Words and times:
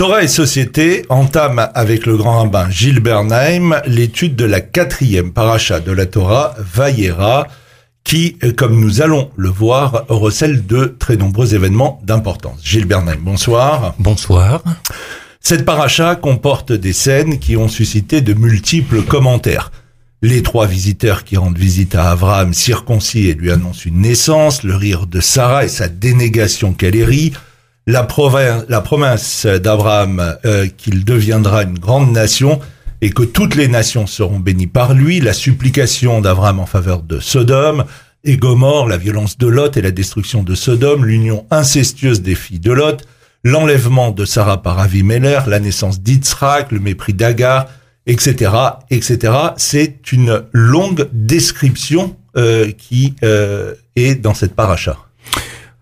Torah 0.00 0.22
et 0.22 0.28
Société 0.28 1.04
entame 1.10 1.68
avec 1.74 2.06
le 2.06 2.16
grand 2.16 2.38
rabbin 2.38 2.70
Gilles 2.70 3.00
Bernheim 3.00 3.82
l'étude 3.84 4.34
de 4.34 4.46
la 4.46 4.62
quatrième 4.62 5.30
paracha 5.30 5.78
de 5.78 5.92
la 5.92 6.06
Torah, 6.06 6.54
Vayera, 6.58 7.46
qui, 8.02 8.38
comme 8.56 8.80
nous 8.80 9.02
allons 9.02 9.30
le 9.36 9.50
voir, 9.50 10.06
recèle 10.08 10.66
de 10.66 10.96
très 10.98 11.18
nombreux 11.18 11.54
événements 11.54 12.00
d'importance. 12.02 12.60
Gilles 12.64 12.86
Bernheim, 12.86 13.18
bonsoir. 13.20 13.94
Bonsoir. 13.98 14.62
Cette 15.38 15.66
paracha 15.66 16.16
comporte 16.16 16.72
des 16.72 16.94
scènes 16.94 17.38
qui 17.38 17.58
ont 17.58 17.68
suscité 17.68 18.22
de 18.22 18.32
multiples 18.32 19.02
commentaires. 19.02 19.70
Les 20.22 20.42
trois 20.42 20.66
visiteurs 20.66 21.24
qui 21.24 21.36
rendent 21.36 21.58
visite 21.58 21.94
à 21.94 22.10
Abraham 22.10 22.54
circoncis 22.54 23.28
et 23.28 23.34
lui 23.34 23.50
annoncent 23.50 23.82
une 23.84 24.00
naissance, 24.00 24.62
le 24.62 24.76
rire 24.76 25.06
de 25.06 25.20
Sarah 25.20 25.66
et 25.66 25.68
sa 25.68 25.88
dénégation 25.88 26.72
qu'elle 26.72 27.04
rit, 27.04 27.34
la, 27.90 28.06
la 28.68 28.80
promesse 28.80 29.46
d'Abraham 29.46 30.36
euh, 30.44 30.66
qu'il 30.76 31.04
deviendra 31.04 31.64
une 31.64 31.78
grande 31.78 32.12
nation 32.12 32.60
et 33.00 33.10
que 33.10 33.22
toutes 33.22 33.54
les 33.54 33.68
nations 33.68 34.06
seront 34.06 34.38
bénies 34.38 34.66
par 34.66 34.94
lui, 34.94 35.20
la 35.20 35.32
supplication 35.32 36.20
d'Abraham 36.20 36.60
en 36.60 36.66
faveur 36.66 37.02
de 37.02 37.18
Sodome, 37.18 37.84
et 38.24 38.36
Gomorre, 38.36 38.86
la 38.86 38.98
violence 38.98 39.38
de 39.38 39.46
Lot 39.46 39.76
et 39.76 39.82
la 39.82 39.90
destruction 39.90 40.42
de 40.42 40.54
Sodome, 40.54 41.06
l'union 41.06 41.46
incestueuse 41.50 42.20
des 42.20 42.34
filles 42.34 42.60
de 42.60 42.72
Lot, 42.72 43.02
l'enlèvement 43.44 44.10
de 44.10 44.26
Sarah 44.26 44.62
par 44.62 44.78
Avimelech, 44.78 45.46
la 45.46 45.58
naissance 45.58 46.02
d'Yitzhak, 46.02 46.70
le 46.70 46.80
mépris 46.80 47.14
d'Agar, 47.14 47.68
etc., 48.06 48.52
etc. 48.90 49.32
C'est 49.56 50.12
une 50.12 50.42
longue 50.52 51.08
description 51.12 52.16
euh, 52.36 52.70
qui 52.72 53.14
euh, 53.24 53.74
est 53.96 54.16
dans 54.16 54.34
cette 54.34 54.54
paracha. 54.54 54.98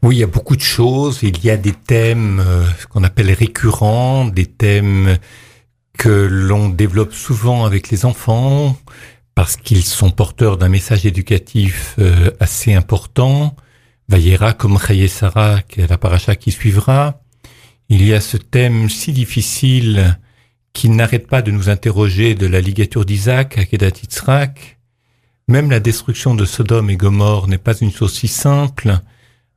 Oui, 0.02 0.16
il 0.16 0.18
y 0.20 0.22
a 0.22 0.28
beaucoup 0.28 0.54
de 0.54 0.62
choses. 0.62 1.20
Il 1.22 1.44
y 1.44 1.50
a 1.50 1.56
des 1.56 1.72
thèmes 1.72 2.40
euh, 2.40 2.64
qu'on 2.90 3.02
appelle 3.02 3.32
récurrents, 3.32 4.26
des 4.26 4.46
thèmes 4.46 5.18
que 5.98 6.08
l'on 6.08 6.68
développe 6.68 7.12
souvent 7.12 7.64
avec 7.64 7.90
les 7.90 8.04
enfants 8.04 8.78
parce 9.34 9.56
qu'ils 9.56 9.84
sont 9.84 10.10
porteurs 10.10 10.56
d'un 10.56 10.68
message 10.68 11.04
éducatif 11.04 11.96
euh, 11.98 12.30
assez 12.38 12.74
important. 12.74 13.56
Vayera 14.08 14.52
comme 14.52 14.78
Sarah, 15.08 15.62
qui 15.62 15.80
est 15.80 15.88
la 15.88 15.98
paracha 15.98 16.36
qui 16.36 16.52
suivra. 16.52 17.20
Il 17.88 18.04
y 18.04 18.14
a 18.14 18.20
ce 18.20 18.36
thème 18.36 18.88
si 18.88 19.12
difficile 19.12 20.18
qui 20.72 20.88
n'arrête 20.88 21.26
pas 21.26 21.42
de 21.42 21.50
nous 21.50 21.68
interroger 21.68 22.34
de 22.34 22.46
la 22.46 22.60
ligature 22.60 23.04
d'Isaac 23.04 23.58
à 23.58 23.64
Kedat 23.64 23.90
Même 25.48 25.70
la 25.70 25.80
destruction 25.80 26.36
de 26.36 26.44
Sodome 26.44 26.90
et 26.90 26.96
Gomorre 26.96 27.48
n'est 27.48 27.58
pas 27.58 27.76
une 27.76 27.92
chose 27.92 28.14
si 28.14 28.28
simple 28.28 29.00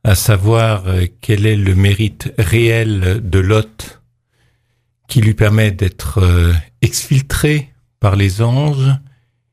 à 0.03 0.15
savoir 0.15 0.87
euh, 0.87 1.05
quel 1.21 1.45
est 1.45 1.55
le 1.55 1.75
mérite 1.75 2.33
réel 2.37 3.21
de 3.23 3.39
Lot 3.39 4.01
qui 5.07 5.21
lui 5.21 5.33
permet 5.33 5.71
d'être 5.71 6.19
euh, 6.19 6.53
exfiltré 6.81 7.73
par 7.99 8.15
les 8.15 8.41
anges, 8.41 8.91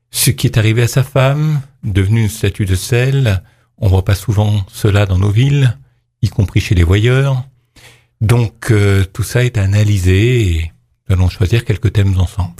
ce 0.09 0.31
qui 0.31 0.47
est 0.47 0.57
arrivé 0.57 0.83
à 0.83 0.87
sa 0.87 1.03
femme, 1.03 1.61
devenue 1.83 2.23
une 2.23 2.29
statue 2.29 2.65
de 2.65 2.75
sel, 2.75 3.43
on 3.77 3.89
voit 3.89 4.05
pas 4.05 4.15
souvent 4.15 4.65
cela 4.71 5.05
dans 5.05 5.17
nos 5.17 5.31
villes, 5.31 5.77
y 6.21 6.29
compris 6.29 6.61
chez 6.61 6.75
les 6.75 6.83
voyeurs. 6.83 7.43
Donc 8.21 8.71
euh, 8.71 9.05
tout 9.05 9.23
ça 9.23 9.43
est 9.43 9.57
analysé 9.57 10.41
et 10.41 10.71
nous 11.07 11.15
allons 11.15 11.29
choisir 11.29 11.63
quelques 11.63 11.93
thèmes 11.93 12.17
ensemble. 12.17 12.53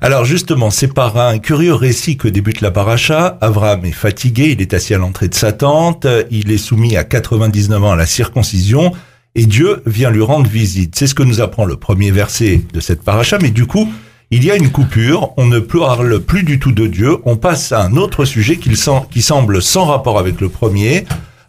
Alors 0.00 0.24
justement, 0.24 0.70
c'est 0.70 0.92
par 0.92 1.16
un 1.16 1.38
curieux 1.38 1.74
récit 1.74 2.16
que 2.16 2.28
débute 2.28 2.60
la 2.60 2.70
paracha. 2.70 3.38
Avram 3.40 3.84
est 3.84 3.92
fatigué, 3.92 4.50
il 4.52 4.60
est 4.60 4.74
assis 4.74 4.94
à 4.94 4.98
l'entrée 4.98 5.28
de 5.28 5.34
sa 5.34 5.52
tente, 5.52 6.06
il 6.30 6.50
est 6.50 6.58
soumis 6.58 6.96
à 6.96 7.04
99 7.04 7.84
ans 7.84 7.92
à 7.92 7.96
la 7.96 8.06
circoncision, 8.06 8.92
et 9.34 9.46
Dieu 9.46 9.82
vient 9.86 10.10
lui 10.10 10.22
rendre 10.22 10.48
visite. 10.48 10.96
C'est 10.96 11.06
ce 11.06 11.14
que 11.14 11.22
nous 11.22 11.40
apprend 11.40 11.64
le 11.64 11.76
premier 11.76 12.10
verset 12.10 12.62
de 12.72 12.80
cette 12.80 13.02
paracha, 13.02 13.38
mais 13.40 13.50
du 13.50 13.66
coup, 13.66 13.92
il 14.30 14.44
y 14.44 14.50
a 14.50 14.56
une 14.56 14.70
coupure, 14.70 15.32
on 15.36 15.46
ne 15.46 15.58
parle 15.58 16.20
plus 16.20 16.42
du 16.42 16.58
tout 16.58 16.72
de 16.72 16.86
Dieu, 16.86 17.18
on 17.24 17.36
passe 17.36 17.72
à 17.72 17.82
un 17.82 17.96
autre 17.96 18.24
sujet 18.24 18.56
qui, 18.56 18.70
qui 19.10 19.22
semble 19.22 19.62
sans 19.62 19.84
rapport 19.84 20.18
avec 20.18 20.40
le 20.40 20.48
premier, 20.48 21.04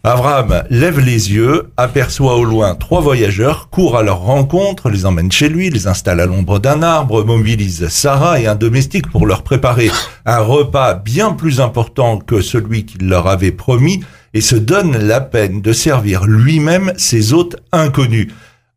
Abraham 0.08 0.62
lève 0.70 1.00
les 1.00 1.32
yeux, 1.32 1.72
aperçoit 1.76 2.36
au 2.36 2.44
loin 2.44 2.76
trois 2.76 3.00
voyageurs, 3.00 3.70
court 3.70 3.96
à 3.96 4.04
leur 4.04 4.20
rencontre, 4.20 4.88
les 4.88 5.04
emmène 5.04 5.32
chez 5.32 5.48
lui, 5.48 5.68
les 5.68 5.88
installe 5.88 6.20
à 6.20 6.26
l'ombre 6.26 6.60
d'un 6.60 6.80
arbre, 6.84 7.24
mobilise 7.24 7.88
Sarah 7.88 8.38
et 8.38 8.46
un 8.46 8.54
domestique 8.54 9.10
pour 9.10 9.26
leur 9.26 9.42
préparer 9.42 9.90
un 10.24 10.38
repas 10.38 10.94
bien 10.94 11.32
plus 11.32 11.60
important 11.60 12.18
que 12.18 12.40
celui 12.40 12.86
qu'il 12.86 13.08
leur 13.08 13.26
avait 13.26 13.50
promis 13.50 14.04
et 14.32 14.40
se 14.40 14.54
donne 14.54 14.96
la 14.96 15.20
peine 15.20 15.60
de 15.60 15.72
servir 15.72 16.24
lui-même 16.24 16.92
ses 16.96 17.32
hôtes 17.32 17.56
inconnus. 17.72 18.28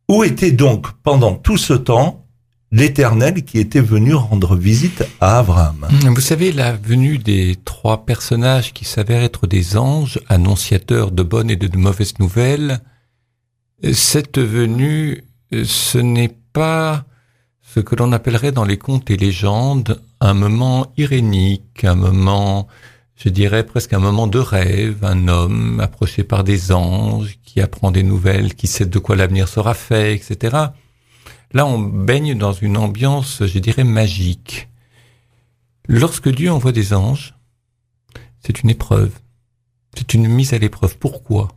Où 0.08 0.24
était 0.24 0.50
donc 0.50 0.88
pendant 1.04 1.34
tout 1.34 1.58
ce 1.58 1.74
temps 1.74 2.26
l'Éternel 2.72 3.44
qui 3.44 3.58
était 3.58 3.80
venu 3.80 4.14
rendre 4.14 4.56
visite 4.56 5.04
à 5.20 5.38
Abraham. 5.38 5.88
Vous 5.90 6.20
savez, 6.20 6.52
la 6.52 6.72
venue 6.72 7.18
des 7.18 7.56
trois 7.64 8.04
personnages 8.04 8.72
qui 8.72 8.84
s'avèrent 8.84 9.22
être 9.22 9.46
des 9.46 9.76
anges, 9.76 10.20
annonciateurs 10.28 11.10
de 11.10 11.22
bonnes 11.22 11.50
et 11.50 11.56
de 11.56 11.76
mauvaises 11.76 12.18
nouvelles, 12.18 12.80
cette 13.92 14.38
venue, 14.38 15.24
ce 15.52 15.98
n'est 15.98 16.36
pas 16.52 17.04
ce 17.74 17.80
que 17.80 17.96
l'on 17.96 18.12
appellerait 18.12 18.52
dans 18.52 18.64
les 18.64 18.78
contes 18.78 19.10
et 19.10 19.16
légendes 19.16 20.00
un 20.20 20.34
moment 20.34 20.92
irénique, 20.96 21.84
un 21.84 21.94
moment, 21.94 22.68
je 23.16 23.28
dirais 23.28 23.64
presque 23.64 23.92
un 23.92 24.00
moment 24.00 24.26
de 24.26 24.38
rêve, 24.38 25.04
un 25.04 25.28
homme 25.28 25.80
approché 25.80 26.24
par 26.24 26.44
des 26.44 26.72
anges 26.72 27.38
qui 27.44 27.60
apprend 27.60 27.90
des 27.90 28.02
nouvelles, 28.02 28.54
qui 28.54 28.66
sait 28.66 28.86
de 28.86 28.98
quoi 28.98 29.16
l'avenir 29.16 29.48
sera 29.48 29.74
fait, 29.74 30.14
etc. 30.14 30.56
Là, 31.52 31.66
on 31.66 31.78
baigne 31.78 32.36
dans 32.36 32.52
une 32.52 32.76
ambiance, 32.76 33.44
je 33.44 33.58
dirais, 33.58 33.84
magique. 33.84 34.68
Lorsque 35.88 36.28
Dieu 36.28 36.50
envoie 36.52 36.72
des 36.72 36.92
anges, 36.92 37.34
c'est 38.40 38.62
une 38.62 38.70
épreuve. 38.70 39.12
C'est 39.96 40.14
une 40.14 40.28
mise 40.28 40.54
à 40.54 40.58
l'épreuve. 40.58 40.96
Pourquoi? 40.98 41.48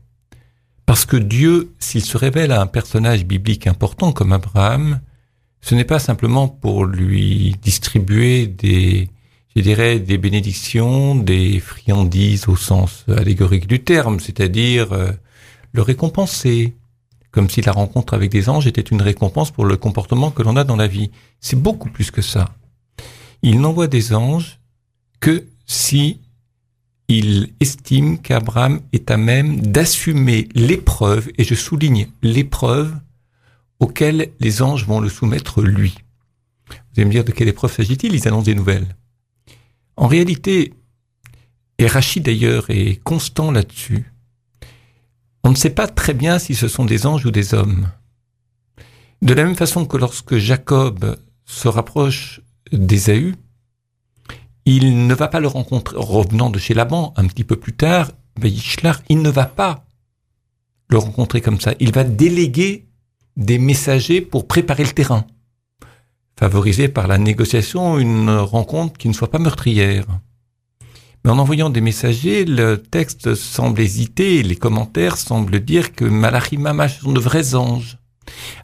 Parce 0.86 1.06
que 1.06 1.18
Dieu, 1.18 1.74
s'il 1.80 2.03
se 2.03 2.18
révèle 2.18 2.52
à 2.52 2.62
un 2.62 2.68
personnage 2.68 3.26
biblique 3.26 3.68
important 3.68 4.12
comme 4.12 4.34
Abraham, 4.34 5.00
ce 5.62 5.76
n'est 5.76 5.86
pas 5.86 6.00
simplement 6.00 6.48
pour 6.48 6.86
lui 6.86 7.56
distribuer 7.62 8.48
des, 8.48 9.09
je 9.56 9.62
dirais, 9.62 10.00
des 10.00 10.18
bénédictions, 10.18 11.16
des 11.16 11.59
friandises 11.59 12.48
au 12.48 12.56
sens 12.56 13.06
allégorique 13.08 13.68
du 13.68 13.84
terme, 13.84 14.20
c'est-à-dire 14.20 14.92
euh, 14.92 15.12
le 15.72 15.82
récompenser, 15.82 16.76
comme 17.34 17.50
si 17.50 17.62
la 17.62 17.72
rencontre 17.72 18.14
avec 18.14 18.30
des 18.30 18.48
anges 18.48 18.68
était 18.68 18.82
une 18.82 19.02
récompense 19.02 19.52
pour 19.52 19.66
le 19.66 19.76
comportement 19.76 20.32
que 20.32 20.44
l'on 20.44 20.56
a 20.56 20.64
dans 20.64 20.76
la 20.76 20.88
vie. 20.88 21.12
C'est 21.42 21.62
beaucoup 21.62 21.90
plus 21.90 22.12
que 22.12 22.22
ça. 22.22 22.56
Il 23.42 23.60
n'envoie 23.60 23.88
des 23.88 24.14
anges 24.14 24.60
que 25.20 25.46
si 25.66 26.22
il 27.08 27.50
estime 27.60 28.20
qu'Abraham 28.20 28.82
est 28.94 29.12
à 29.12 29.18
même 29.18 29.60
d'assumer 29.60 30.48
l'épreuve, 30.54 31.30
et 31.38 31.44
je 31.44 31.56
souligne 31.56 32.08
l'épreuve 32.22 32.96
auquel 33.80 34.30
les 34.40 34.62
anges 34.62 34.86
vont 34.86 35.00
le 35.00 35.10
soumettre 35.10 35.62
lui. 35.62 35.96
Vous 36.70 36.76
allez 36.98 37.06
me 37.06 37.12
dire 37.12 37.26
de 37.26 37.32
quelle 37.32 37.48
épreuve 37.48 37.74
s'agit-il? 37.74 38.14
Ils 38.14 38.28
annoncent 38.28 38.46
des 38.46 38.56
nouvelles. 38.56 38.96
En 39.98 40.08
réalité, 40.08 40.74
et 41.80 41.88
d'ailleurs 42.22 42.70
est 42.70 43.02
constant 43.04 43.52
là-dessus, 43.52 44.12
on 45.44 45.52
ne 45.52 45.56
sait 45.56 45.70
pas 45.70 45.88
très 45.88 46.14
bien 46.14 46.40
si 46.40 46.56
ce 46.56 46.68
sont 46.68 46.86
des 46.86 47.06
anges 47.06 47.26
ou 47.26 47.31
des 47.31 47.54
hommes. 47.54 47.90
De 49.22 49.34
la 49.34 49.44
même 49.44 49.56
façon 49.56 49.86
que 49.86 49.98
lorsque 49.98 50.38
Jacob 50.38 51.18
se 51.46 51.68
rapproche 51.68 52.42
d'Ésaü, 52.72 53.36
il 54.66 55.08
ne 55.08 55.14
va 55.14 55.28
pas 55.28 55.40
le 55.40 55.48
rencontrer, 55.48 55.96
revenant 55.98 56.50
de 56.50 56.59
chez 56.59 56.74
Laban 56.74 57.14
un 57.18 57.28
petit 57.28 57.44
peu 57.44 57.56
plus 57.56 57.74
tard, 57.74 58.12
il 59.09 59.22
ne 59.22 59.30
va 59.30 59.46
pas 59.46 59.86
le 60.90 60.98
rencontrer 60.98 61.42
comme 61.42 61.59
ça. 61.59 61.74
Il 61.80 61.94
va 61.94 62.03
déléguer 62.03 62.88
des 63.38 63.58
messagers 63.58 64.22
pour 64.22 64.48
préparer 64.48 64.84
le 64.84 64.92
terrain, 64.92 65.26
favoriser 66.38 66.88
par 66.88 67.08
la 67.08 67.17
négociation 67.17 67.97
une 68.00 68.29
rencontre 68.29 68.97
qui 68.97 69.08
ne 69.08 69.14
soit 69.14 69.32
pas 69.32 69.40
meurtrière. 69.40 70.06
Mais 71.23 71.31
en 71.31 71.40
envoyant 71.40 71.70
des 71.70 71.81
messagers, 71.81 72.43
le 72.43 72.78
texte 72.78 73.35
semble 73.35 73.79
hésiter, 73.79 74.43
les 74.43 74.55
commentaires 74.55 75.17
semblent 75.17 75.61
dire 75.61 75.93
que 75.93 76.05
Malachi 76.05 76.58
Mamash 76.58 76.99
sont 76.99 77.14
de 77.14 77.20
vrais 77.20 77.55
anges. 77.55 77.97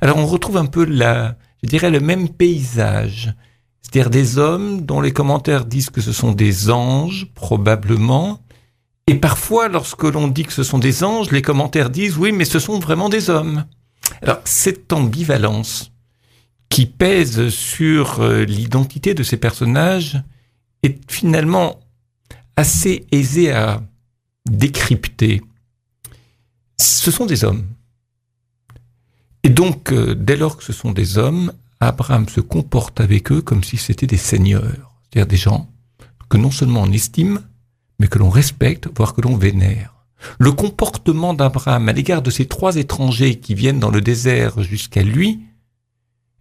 Alors 0.01 0.17
on 0.17 0.25
retrouve 0.25 0.57
un 0.57 0.65
peu 0.65 0.83
la, 0.83 1.37
je 1.63 1.69
dirais, 1.69 1.89
le 1.89 2.01
même 2.01 2.29
paysage. 2.29 3.33
C'est-à-dire 3.81 4.09
des 4.09 4.37
hommes 4.37 4.81
dont 4.81 5.01
les 5.01 5.13
commentaires 5.13 5.65
disent 5.65 5.89
que 5.89 6.01
ce 6.01 6.11
sont 6.11 6.33
des 6.33 6.69
anges, 6.69 7.27
probablement. 7.33 8.41
Et 9.07 9.15
parfois, 9.15 9.69
lorsque 9.69 10.03
l'on 10.03 10.27
dit 10.27 10.43
que 10.43 10.53
ce 10.53 10.63
sont 10.63 10.77
des 10.77 11.03
anges, 11.03 11.31
les 11.31 11.41
commentaires 11.41 11.89
disent 11.89 12.17
oui, 12.17 12.31
mais 12.31 12.45
ce 12.45 12.59
sont 12.59 12.77
vraiment 12.77 13.09
des 13.09 13.29
hommes. 13.29 13.65
Alors, 14.21 14.39
cette 14.43 14.91
ambivalence 14.93 15.91
qui 16.69 16.85
pèse 16.85 17.49
sur 17.49 18.21
euh, 18.21 18.43
l'identité 18.43 19.13
de 19.13 19.23
ces 19.23 19.37
personnages 19.37 20.21
est 20.83 20.99
finalement 21.11 21.79
assez 22.59 23.05
aisé 23.13 23.53
à 23.53 23.81
décrypter. 24.45 25.41
Ce 26.77 27.09
sont 27.09 27.25
des 27.25 27.45
hommes. 27.45 27.65
Et 29.43 29.49
Donc, 29.49 29.93
euh, 29.93 30.13
dès 30.13 30.35
lors 30.35 30.57
que 30.57 30.65
ce 30.65 30.73
sont 30.73 30.91
des 30.91 31.17
hommes, 31.17 31.53
Abraham 31.79 32.27
se 32.27 32.41
comporte 32.41 32.99
avec 32.99 33.31
eux 33.31 33.41
comme 33.41 33.63
si 33.63 33.77
c'était 33.77 34.07
des 34.07 34.17
seigneurs, 34.17 34.91
c'est-à-dire 35.03 35.27
des 35.27 35.37
gens 35.37 35.69
que 36.29 36.35
non 36.35 36.51
seulement 36.51 36.81
on 36.81 36.91
estime, 36.91 37.39
mais 37.97 38.09
que 38.09 38.19
l'on 38.19 38.29
respecte, 38.29 38.89
voire 38.93 39.13
que 39.13 39.21
l'on 39.21 39.37
vénère. 39.37 39.95
Le 40.37 40.51
comportement 40.51 41.33
d'Abraham 41.33 41.87
à 41.87 41.93
l'égard 41.93 42.21
de 42.21 42.29
ces 42.29 42.45
trois 42.45 42.75
étrangers 42.75 43.39
qui 43.39 43.55
viennent 43.55 43.79
dans 43.79 43.89
le 43.89 44.01
désert 44.01 44.61
jusqu'à 44.61 45.01
lui 45.01 45.39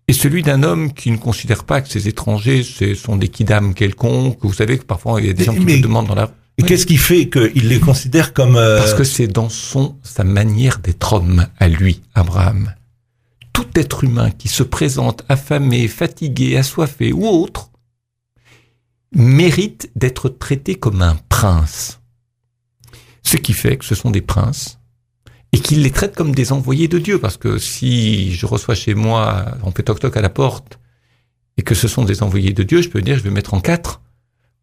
est 0.09 0.13
celui 0.15 0.43
d'un 0.43 0.63
homme 0.63 0.93
qui 0.93 1.11
ne 1.11 1.19
considère 1.19 1.65
pas 1.65 1.81
que 1.83 1.89
ces 1.89 2.09
étrangers 2.09 2.63
ce 2.63 2.95
sont 2.95 3.17
des 3.17 3.29
kidam 3.29 3.75
quelconques. 3.75 4.39
Vous 4.43 4.53
savez 4.53 4.79
que 4.79 4.85
parfois 4.85 5.21
il 5.21 5.27
y 5.27 5.31
a 5.31 5.35
des 5.35 5.45
gens 5.45 5.55
qui 5.55 5.61
me 5.61 5.81
demandent 5.81 6.09
dans 6.09 6.15
la 6.15 6.31
et 6.59 6.65
qu'est-ce 6.65 6.87
qui 6.87 6.97
fait 6.97 7.29
qu'il 7.29 7.69
les 7.69 7.79
considère 7.79 8.33
comme... 8.33 8.57
Euh, 8.57 8.79
Parce 8.79 8.93
que 8.93 9.05
c'est 9.05 9.29
dans 9.29 9.49
son 9.49 9.97
sa 10.03 10.25
manière 10.25 10.81
d'être 10.81 11.13
homme 11.13 11.47
à 11.57 11.69
lui, 11.69 12.03
Abraham. 12.17 12.75
Tout 13.53 13.69
être 13.77 14.03
humain 14.03 14.33
qui 14.33 14.49
se 14.49 14.65
présente 14.65 15.25
affamé, 15.29 15.87
fatigué, 15.87 16.57
assoiffé 16.57 17.13
ou 17.13 17.27
autre 17.29 17.71
mérite 19.13 19.91
d'être 19.95 20.29
traité 20.29 20.75
comme 20.75 21.01
un 21.01 21.17
prince. 21.29 22.01
Ce 23.23 23.37
qui 23.37 23.53
fait 23.53 23.77
que 23.77 23.85
ce 23.85 23.95
sont 23.95 24.11
des 24.11 24.21
princes 24.21 24.78
et 25.53 25.61
qu'il 25.61 25.83
les 25.83 25.91
traite 25.91 26.15
comme 26.15 26.35
des 26.35 26.53
envoyés 26.53 26.89
de 26.89 26.99
Dieu. 26.99 27.19
Parce 27.19 27.37
que 27.37 27.59
si 27.59 28.33
je 28.33 28.47
reçois 28.47 28.75
chez 28.75 28.95
moi, 28.95 29.47
on 29.62 29.71
fait 29.71 29.83
toc-toc 29.83 30.17
à 30.17 30.21
la 30.21 30.29
porte 30.29 30.79
et 31.56 31.62
que 31.62 31.75
ce 31.75 31.89
sont 31.89 32.05
des 32.05 32.23
envoyés 32.23 32.53
de 32.53 32.62
Dieu, 32.62 32.83
je 32.83 32.89
peux 32.89 33.03
dire, 33.03 33.19
je 33.19 33.23
vais 33.23 33.31
mettre 33.31 33.55
en 33.55 33.61
quatre 33.61 34.00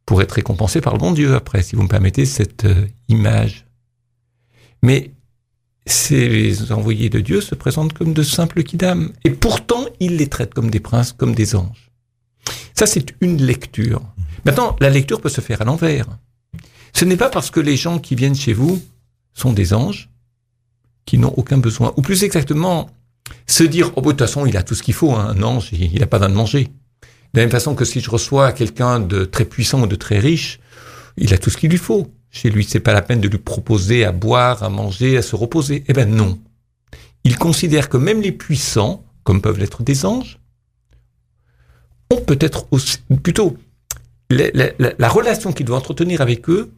pour 0.05 0.21
être 0.21 0.33
récompensé 0.33 0.81
par 0.81 0.93
le 0.93 0.99
bon 0.99 1.11
Dieu 1.11 1.35
après, 1.35 1.63
si 1.63 1.75
vous 1.75 1.83
me 1.83 1.87
permettez 1.87 2.25
cette 2.25 2.65
euh, 2.65 2.87
image. 3.07 3.65
Mais 4.83 5.11
ces 5.87 6.71
envoyés 6.71 7.09
de 7.09 7.19
Dieu 7.19 7.41
se 7.41 7.55
présentent 7.55 7.93
comme 7.93 8.13
de 8.13 8.23
simples 8.23 8.63
kidam, 8.63 9.11
et 9.23 9.31
pourtant 9.31 9.85
il 9.99 10.17
les 10.17 10.27
traite 10.27 10.53
comme 10.53 10.69
des 10.69 10.79
princes, 10.79 11.11
comme 11.11 11.35
des 11.35 11.55
anges. 11.55 11.91
Ça, 12.73 12.85
c'est 12.85 13.15
une 13.21 13.41
lecture. 13.41 14.01
Maintenant, 14.45 14.75
la 14.79 14.89
lecture 14.89 15.21
peut 15.21 15.29
se 15.29 15.41
faire 15.41 15.61
à 15.61 15.65
l'envers. 15.65 16.07
Ce 16.93 17.05
n'est 17.05 17.17
pas 17.17 17.29
parce 17.29 17.51
que 17.51 17.59
les 17.59 17.77
gens 17.77 17.99
qui 17.99 18.15
viennent 18.15 18.35
chez 18.35 18.53
vous 18.53 18.81
sont 19.33 19.53
des 19.53 19.73
anges, 19.73 20.09
qui 21.05 21.17
n'ont 21.17 21.33
aucun 21.37 21.57
besoin, 21.57 21.93
ou 21.97 22.01
plus 22.01 22.23
exactement, 22.23 22.89
se 23.47 23.63
dire, 23.63 23.91
oh, 23.95 24.01
de 24.01 24.07
toute 24.07 24.19
façon, 24.19 24.45
il 24.45 24.57
a 24.57 24.63
tout 24.63 24.75
ce 24.75 24.83
qu'il 24.83 24.93
faut, 24.93 25.13
hein, 25.13 25.33
un 25.35 25.43
ange, 25.43 25.69
il 25.71 25.99
n'a 25.99 26.07
pas 26.07 26.17
besoin 26.17 26.29
de 26.29 26.37
manger. 26.37 26.63
De 27.33 27.39
la 27.39 27.43
même 27.43 27.51
façon 27.51 27.75
que 27.75 27.85
si 27.85 27.99
je 27.99 28.09
reçois 28.09 28.51
quelqu'un 28.53 28.99
de 28.99 29.25
très 29.25 29.45
puissant 29.45 29.81
ou 29.81 29.87
de 29.87 29.95
très 29.95 30.19
riche, 30.19 30.59
il 31.17 31.33
a 31.33 31.37
tout 31.37 31.49
ce 31.49 31.57
qu'il 31.57 31.69
lui 31.69 31.77
faut. 31.77 32.07
Chez 32.31 32.49
lui, 32.49 32.63
c'est 32.63 32.79
pas 32.79 32.93
la 32.93 33.01
peine 33.01 33.21
de 33.21 33.27
lui 33.27 33.37
proposer 33.37 34.03
à 34.03 34.11
boire, 34.11 34.63
à 34.63 34.69
manger, 34.69 35.17
à 35.17 35.21
se 35.21 35.35
reposer. 35.35 35.83
Eh 35.87 35.93
ben 35.93 36.09
non. 36.09 36.39
Il 37.23 37.37
considère 37.37 37.89
que 37.89 37.97
même 37.97 38.21
les 38.21 38.31
puissants, 38.31 39.03
comme 39.23 39.41
peuvent 39.41 39.59
l'être 39.59 39.83
des 39.83 40.05
anges, 40.05 40.39
ont 42.11 42.21
peut-être 42.21 42.67
aussi, 42.71 42.99
plutôt, 43.23 43.57
la, 44.29 44.49
la 44.77 45.09
relation 45.09 45.53
qu'il 45.53 45.65
doit 45.65 45.77
entretenir 45.77 46.21
avec 46.21 46.49
eux 46.49 46.71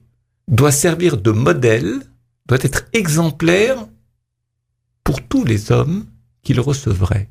doit 0.48 0.72
servir 0.72 1.18
de 1.18 1.32
modèle, 1.32 2.00
doit 2.48 2.60
être 2.62 2.86
exemplaire 2.94 3.88
pour 5.08 5.22
tous 5.22 5.46
les 5.46 5.72
hommes 5.72 6.04
qu'il 6.44 6.60
recevrait. 6.60 7.30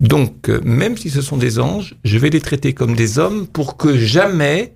Donc, 0.00 0.48
euh, 0.48 0.60
même 0.64 0.96
si 0.96 1.10
ce 1.10 1.22
sont 1.22 1.36
des 1.36 1.60
anges, 1.60 1.94
je 2.02 2.18
vais 2.18 2.28
les 2.28 2.40
traiter 2.40 2.72
comme 2.72 2.96
des 2.96 3.20
hommes 3.20 3.46
pour 3.46 3.76
que 3.76 3.96
jamais 3.96 4.72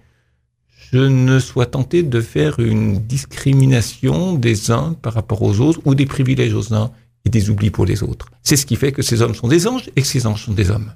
je 0.92 1.00
ne 1.00 1.40
sois 1.40 1.66
tenté 1.66 2.04
de 2.04 2.20
faire 2.20 2.60
une 2.60 3.00
discrimination 3.00 4.34
des 4.34 4.70
uns 4.70 4.94
par 5.02 5.14
rapport 5.14 5.42
aux 5.42 5.58
autres 5.58 5.80
ou 5.84 5.96
des 5.96 6.06
privilèges 6.06 6.54
aux 6.54 6.72
uns 6.72 6.92
et 7.24 7.28
des 7.28 7.50
oublis 7.50 7.70
pour 7.70 7.86
les 7.86 8.04
autres. 8.04 8.28
C'est 8.44 8.56
ce 8.56 8.66
qui 8.66 8.76
fait 8.76 8.92
que 8.92 9.02
ces 9.02 9.20
hommes 9.20 9.34
sont 9.34 9.48
des 9.48 9.66
anges 9.66 9.90
et 9.96 10.02
que 10.02 10.06
ces 10.06 10.24
anges 10.28 10.44
sont 10.44 10.54
des 10.54 10.70
hommes. 10.70 10.92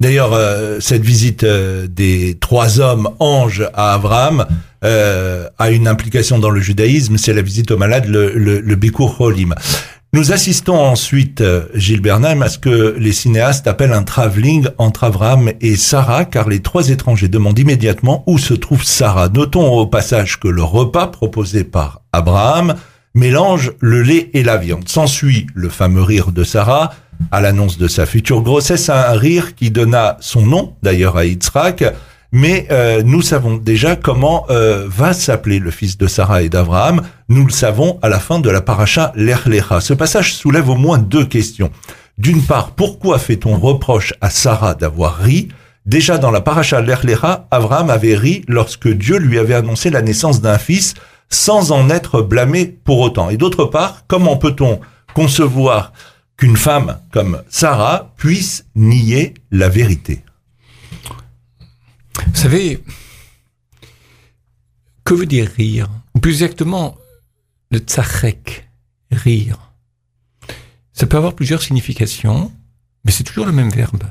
D'ailleurs, 0.00 0.32
euh, 0.32 0.80
cette 0.80 1.04
visite 1.04 1.44
euh, 1.44 1.86
des 1.86 2.38
trois 2.40 2.80
hommes 2.80 3.10
anges 3.18 3.68
à 3.74 3.92
Abraham 3.92 4.46
a 4.84 5.70
une 5.70 5.86
implication 5.86 6.40
dans 6.40 6.50
le 6.50 6.60
judaïsme, 6.60 7.16
c'est 7.16 7.34
la 7.34 7.42
visite 7.42 7.70
aux 7.70 7.76
malades, 7.76 8.06
le, 8.06 8.32
le, 8.32 8.60
le 8.60 8.78
Holim. 9.20 9.54
Nous 10.14 10.30
assistons 10.30 10.76
ensuite, 10.76 11.40
euh, 11.40 11.68
Gilles 11.72 12.02
Bernheim, 12.02 12.42
à 12.42 12.50
ce 12.50 12.58
que 12.58 12.94
les 12.98 13.12
cinéastes 13.12 13.66
appellent 13.66 13.94
un 13.94 14.02
travelling 14.02 14.66
entre 14.76 15.04
Abraham 15.04 15.52
et 15.62 15.74
Sarah, 15.74 16.26
car 16.26 16.50
les 16.50 16.60
trois 16.60 16.90
étrangers 16.90 17.28
demandent 17.28 17.58
immédiatement 17.58 18.22
où 18.26 18.36
se 18.36 18.52
trouve 18.52 18.84
Sarah. 18.84 19.30
Notons 19.30 19.72
au 19.72 19.86
passage 19.86 20.38
que 20.38 20.48
le 20.48 20.62
repas 20.62 21.06
proposé 21.06 21.64
par 21.64 22.02
Abraham 22.12 22.74
mélange 23.14 23.72
le 23.80 24.02
lait 24.02 24.28
et 24.34 24.42
la 24.42 24.58
viande. 24.58 24.86
S'ensuit 24.86 25.46
le 25.54 25.70
fameux 25.70 26.02
rire 26.02 26.30
de 26.30 26.44
Sarah 26.44 26.92
à 27.30 27.40
l'annonce 27.40 27.78
de 27.78 27.88
sa 27.88 28.04
future 28.04 28.42
grossesse, 28.42 28.90
un 28.90 29.12
rire 29.12 29.54
qui 29.54 29.70
donna 29.70 30.18
son 30.20 30.44
nom 30.44 30.74
d'ailleurs 30.82 31.16
à 31.16 31.24
Yitzhak, 31.24 31.84
mais 32.32 32.66
euh, 32.70 33.02
nous 33.04 33.20
savons 33.20 33.56
déjà 33.56 33.94
comment 33.94 34.46
euh, 34.48 34.86
va 34.88 35.12
s'appeler 35.12 35.58
le 35.58 35.70
fils 35.70 35.98
de 35.98 36.06
Sarah 36.06 36.42
et 36.42 36.48
d'Abraham. 36.48 37.02
Nous 37.28 37.44
le 37.44 37.52
savons 37.52 37.98
à 38.00 38.08
la 38.08 38.18
fin 38.18 38.40
de 38.40 38.48
la 38.48 38.62
paracha 38.62 39.12
l'Erlecha. 39.14 39.82
Ce 39.82 39.92
passage 39.92 40.34
soulève 40.34 40.70
au 40.70 40.74
moins 40.74 40.98
deux 40.98 41.26
questions. 41.26 41.70
D'une 42.16 42.42
part, 42.42 42.72
pourquoi 42.72 43.18
fait-on 43.18 43.58
reproche 43.58 44.14
à 44.22 44.30
Sarah 44.30 44.74
d'avoir 44.74 45.18
ri? 45.18 45.48
Déjà 45.84 46.16
dans 46.16 46.30
la 46.30 46.40
paracha 46.40 46.80
l'Erlecha, 46.80 47.46
Abraham 47.50 47.90
avait 47.90 48.16
ri 48.16 48.44
lorsque 48.48 48.88
Dieu 48.88 49.18
lui 49.18 49.38
avait 49.38 49.54
annoncé 49.54 49.90
la 49.90 50.00
naissance 50.00 50.40
d'un 50.40 50.58
fils 50.58 50.94
sans 51.28 51.70
en 51.70 51.90
être 51.90 52.22
blâmé 52.22 52.66
pour 52.66 53.00
autant. 53.00 53.28
Et 53.28 53.36
d'autre 53.36 53.66
part, 53.66 54.04
comment 54.06 54.36
peut-on 54.36 54.80
concevoir 55.14 55.92
qu'une 56.38 56.56
femme 56.56 56.98
comme 57.10 57.42
Sarah 57.50 58.12
puisse 58.16 58.64
nier 58.74 59.34
la 59.50 59.68
vérité? 59.68 60.22
Vous 62.26 62.36
savez, 62.36 62.82
que 65.04 65.14
veut 65.14 65.26
dire 65.26 65.50
rire 65.50 65.88
plus 66.22 66.42
exactement, 66.42 66.96
le 67.70 67.78
tsarek, 67.78 68.68
rire. 69.10 69.58
Ça 70.92 71.06
peut 71.06 71.16
avoir 71.16 71.34
plusieurs 71.34 71.62
significations, 71.62 72.52
mais 73.04 73.10
c'est 73.10 73.24
toujours 73.24 73.44
le 73.44 73.52
même 73.52 73.70
verbe. 73.70 74.04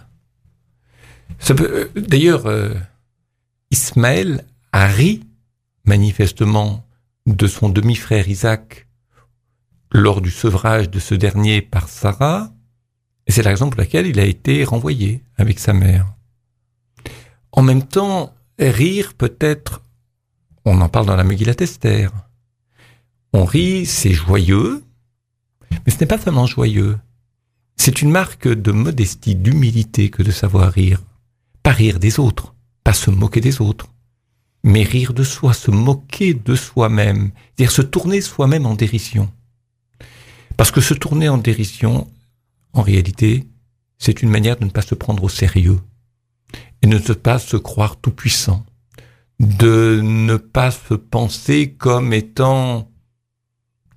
Ça 1.40 1.56
peut, 1.56 1.90
euh, 1.96 2.02
d'ailleurs, 2.02 2.48
euh, 2.48 2.74
Ismaël 3.72 4.46
a 4.74 4.88
ri 4.88 5.24
manifestement 5.86 6.86
de 7.26 7.48
son 7.48 7.70
demi-frère 7.70 8.28
Isaac 8.28 8.88
lors 9.94 10.22
du 10.22 10.32
sevrage 10.32 10.90
de 10.90 11.00
ce 11.00 11.16
dernier 11.16 11.62
par 11.62 11.88
Sarah, 11.88 12.52
et 13.26 13.32
c'est 13.32 13.44
la 13.44 13.52
raison 13.52 13.70
pour 13.70 13.80
laquelle 13.80 14.08
il 14.08 14.20
a 14.20 14.26
été 14.26 14.66
renvoyé 14.66 15.24
avec 15.38 15.60
sa 15.60 15.72
mère. 15.72 16.14
En 17.54 17.62
même 17.62 17.84
temps, 17.84 18.34
rire 18.60 19.14
peut-être, 19.14 19.82
on 20.64 20.80
en 20.80 20.90
parle 20.90 21.08
dans 21.08 21.16
la 21.16 21.24
Megillat 21.24 21.56
Esther. 21.60 22.12
On 23.34 23.44
rit, 23.44 23.86
c'est 23.86 24.14
joyeux, 24.14 24.84
mais 25.86 25.92
ce 25.92 26.00
n'est 26.00 26.06
pas 26.06 26.18
vraiment 26.18 26.46
joyeux. 26.46 26.98
C'est 27.76 28.02
une 28.02 28.12
marque 28.12 28.48
de 28.48 28.72
modestie, 28.72 29.36
d'humilité 29.36 30.10
que 30.10 30.24
de 30.24 30.32
savoir 30.32 30.72
rire. 30.72 31.02
Pas 31.64 31.72
rire 31.72 32.00
des 32.00 32.20
autres, 32.20 32.54
pas 32.84 32.94
se 32.94 33.10
moquer 33.10 33.42
des 33.42 33.62
autres, 33.62 33.88
mais 34.64 34.84
rire 34.84 35.14
de 35.14 35.24
soi, 35.24 35.54
se 35.54 35.72
moquer 35.72 36.34
de 36.34 36.56
soi-même, 36.56 37.32
c'est-à-dire 37.56 37.72
se 37.72 37.82
tourner 37.82 38.22
soi-même 38.22 38.66
en 38.66 38.76
dérision. 38.76 39.30
Parce 40.58 40.72
que 40.72 40.82
se 40.82 40.94
tourner 40.94 41.28
en 41.28 41.38
dérision, 41.38 42.08
en 42.74 42.82
réalité, 42.82 43.48
c'est 43.98 44.22
une 44.22 44.30
manière 44.30 44.58
de 44.58 44.66
ne 44.66 44.70
pas 44.70 44.82
se 44.82 44.96
prendre 44.96 45.24
au 45.24 45.30
sérieux 45.30 45.80
et 46.82 46.88
ne 46.88 46.98
pas 46.98 47.40
se 47.40 47.58
croire 47.58 47.98
tout 47.98 48.12
puissant, 48.12 48.66
de 49.40 50.00
ne 50.02 50.38
pas 50.38 50.72
se 50.72 50.94
penser 50.94 51.74
comme 51.74 52.14
étant 52.14 52.90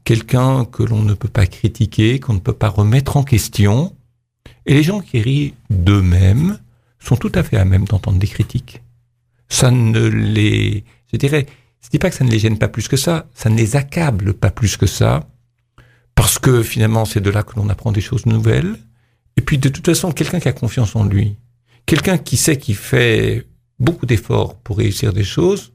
quelqu'un 0.04 0.64
que 0.64 0.82
l'on 0.82 1.02
ne 1.02 1.14
peut 1.14 1.28
pas 1.28 1.46
critiquer, 1.46 2.20
qu'on 2.20 2.34
ne 2.34 2.38
peut 2.40 2.52
pas 2.52 2.68
remettre 2.68 3.16
en 3.16 3.24
question. 3.24 3.96
Et 4.66 4.74
les 4.74 4.82
gens 4.82 5.00
qui 5.00 5.20
rient 5.20 5.54
d'eux-mêmes 5.70 6.58
sont 6.98 7.16
tout 7.16 7.32
à 7.34 7.42
fait 7.42 7.56
à 7.56 7.64
même 7.64 7.84
d'entendre 7.84 8.18
des 8.18 8.26
critiques. 8.26 8.82
Ça 9.48 9.70
ne 9.70 10.06
les, 10.06 10.84
je 11.12 11.16
dirais, 11.16 11.46
je 11.80 11.88
dis 11.90 11.98
pas 11.98 12.10
que 12.10 12.16
ça 12.16 12.24
ne 12.24 12.30
les 12.30 12.38
gêne 12.38 12.58
pas 12.58 12.68
plus 12.68 12.88
que 12.88 12.96
ça, 12.96 13.26
ça 13.34 13.50
ne 13.50 13.56
les 13.56 13.76
accable 13.76 14.34
pas 14.34 14.50
plus 14.50 14.76
que 14.76 14.86
ça, 14.86 15.28
parce 16.14 16.38
que 16.38 16.62
finalement 16.62 17.04
c'est 17.04 17.20
de 17.20 17.30
là 17.30 17.42
que 17.42 17.56
l'on 17.56 17.68
apprend 17.68 17.92
des 17.92 18.00
choses 18.00 18.26
nouvelles. 18.26 18.76
Et 19.36 19.42
puis 19.42 19.58
de 19.58 19.68
toute 19.68 19.84
façon, 19.84 20.12
quelqu'un 20.12 20.40
qui 20.40 20.48
a 20.48 20.52
confiance 20.52 20.96
en 20.96 21.04
lui, 21.04 21.36
Quelqu'un 21.86 22.18
qui 22.18 22.36
sait 22.36 22.56
qu'il 22.56 22.76
fait 22.76 23.46
beaucoup 23.78 24.06
d'efforts 24.06 24.56
pour 24.56 24.78
réussir 24.78 25.12
des 25.12 25.24
choses, 25.24 25.72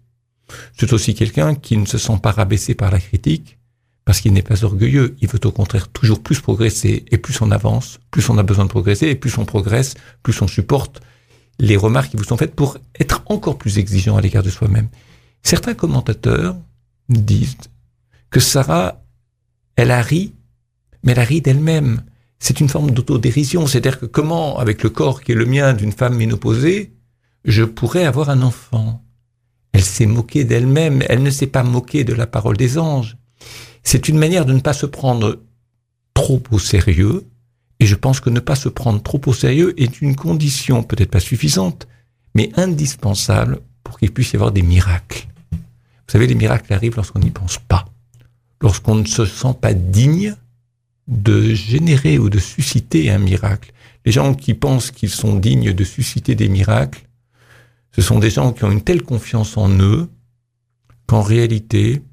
c'est 0.78 0.94
aussi 0.94 1.14
quelqu'un 1.14 1.56
qui 1.56 1.78
ne 1.78 1.86
se 1.86 1.98
sent 1.98 2.20
pas 2.22 2.32
rabaissé 2.32 2.74
par 2.74 2.92
la 2.92 3.00
critique, 3.00 3.58
parce 4.06 4.22
qu'il 4.22 4.34
n'est 4.34 4.42
pas 4.42 4.64
orgueilleux. 4.64 5.16
Il 5.22 5.28
veut 5.28 5.40
au 5.44 5.52
contraire 5.52 5.88
toujours 5.90 6.24
plus 6.24 6.42
progresser, 6.42 7.06
et 7.12 7.18
plus 7.18 7.40
on 7.42 7.52
avance, 7.52 8.00
plus 8.10 8.28
on 8.30 8.38
a 8.40 8.44
besoin 8.44 8.66
de 8.66 8.70
progresser, 8.70 9.08
et 9.08 9.16
plus 9.16 9.38
on 9.38 9.46
progresse, 9.46 9.94
plus 10.24 10.42
on 10.42 10.48
supporte 10.48 11.02
les 11.60 11.78
remarques 11.78 12.12
qui 12.12 12.18
vous 12.18 12.24
sont 12.24 12.38
faites 12.38 12.56
pour 12.56 12.78
être 13.00 13.22
encore 13.28 13.58
plus 13.58 13.78
exigeant 13.78 14.18
à 14.18 14.22
l'égard 14.22 14.44
de 14.44 14.50
soi-même. 14.50 14.88
Certains 15.44 15.74
commentateurs 15.74 16.56
disent 17.10 17.58
que 18.30 18.40
Sarah, 18.40 19.04
elle 19.76 19.92
a 19.92 20.02
ri, 20.02 20.34
mais 21.04 21.12
elle 21.12 21.20
a 21.20 21.24
ri 21.24 21.42
d'elle-même. 21.42 22.02
C'est 22.40 22.60
une 22.60 22.70
forme 22.70 22.92
d'autodérision. 22.92 23.68
C'est-à-dire 23.68 24.00
que 24.00 24.06
comment, 24.06 24.58
avec 24.58 24.84
le 24.84 24.90
corps 24.90 25.22
qui 25.22 25.34
est 25.34 25.36
le 25.36 25.46
mien 25.46 25.74
d'une 25.74 25.92
femme 25.92 26.16
ménopausée, 26.16 26.94
je 27.46 27.64
pourrais 27.64 28.06
avoir 28.06 28.30
un 28.30 28.42
enfant? 28.42 29.04
Elle 29.72 29.84
s'est 29.84 30.06
moquée 30.06 30.46
d'elle-même, 30.46 31.04
elle 31.08 31.22
ne 31.22 31.30
s'est 31.30 31.48
pas 31.48 31.64
moquée 31.64 32.04
de 32.04 32.14
la 32.14 32.28
parole 32.28 32.58
des 32.58 32.78
anges. 32.78 33.18
C'est 33.84 34.10
une 34.10 34.18
manière 34.18 34.46
de 34.46 34.54
ne 34.54 34.60
pas 34.60 34.74
se 34.74 34.86
prendre 34.86 35.40
trop 36.14 36.42
au 36.52 36.60
sérieux, 36.60 37.26
et 37.80 37.86
je 37.86 37.96
pense 37.96 38.20
que 38.20 38.30
ne 38.30 38.40
pas 38.40 38.56
se 38.56 38.68
prendre 38.68 39.02
trop 39.02 39.22
au 39.26 39.34
sérieux 39.34 39.80
est 39.82 40.02
une 40.02 40.16
condition, 40.16 40.84
peut-être 40.84 41.12
pas 41.12 41.20
suffisante, 41.20 41.88
mais 42.36 42.52
indispensable 42.56 43.62
pour 43.84 44.00
qu'il 44.00 44.12
puisse 44.12 44.34
y 44.34 44.36
avoir 44.36 44.52
des 44.52 44.62
miracles. 44.62 45.28
Vous 45.52 46.12
savez, 46.12 46.28
les 46.28 46.36
miracles 46.36 46.74
arrivent 46.74 46.96
lorsqu'on 46.96 47.20
n'y 47.20 47.32
pense 47.32 47.58
pas, 47.60 47.86
lorsqu'on 48.62 48.96
ne 48.96 49.06
se 49.06 49.26
sent 49.26 49.56
pas 49.62 49.74
digne 49.74 50.36
de 51.10 51.54
générer 51.54 52.20
ou 52.20 52.30
de 52.30 52.40
susciter 52.40 53.10
un 53.10 53.18
miracle. 53.18 53.72
Les 54.06 54.12
gens 54.12 54.34
qui 54.34 54.54
pensent 54.54 54.92
qu'ils 54.92 55.10
sont 55.10 55.36
dignes 55.36 55.74
de 55.74 55.84
susciter 55.84 56.36
des 56.36 56.48
miracles, 56.48 57.08
ce 57.96 58.02
sont 58.02 58.20
des 58.20 58.30
gens 58.30 58.54
qui 58.54 58.64
ont 58.64 58.72
une 58.72 58.84
telle 58.84 59.02
confiance 59.02 59.58
en 59.58 59.70
eux 59.80 60.08
qu'en 61.08 61.22
réalité, 61.22 62.04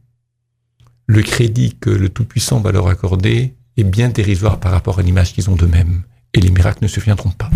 le 1.06 1.22
crédit 1.22 1.76
que 1.78 1.90
le 1.90 2.08
Tout-Puissant 2.08 2.60
va 2.60 2.72
leur 2.72 2.88
accorder 2.88 3.54
est 3.76 3.84
bien 3.84 4.08
dérisoire 4.08 4.58
par 4.58 4.72
rapport 4.72 4.98
à 4.98 5.02
l'image 5.02 5.34
qu'ils 5.34 5.50
ont 5.50 5.54
d'eux-mêmes. 5.54 6.02
Et 6.32 6.40
les 6.40 6.50
miracles 6.50 6.82
ne 6.82 6.88
se 6.88 6.98
viendront 6.98 7.30
pas. 7.30 7.50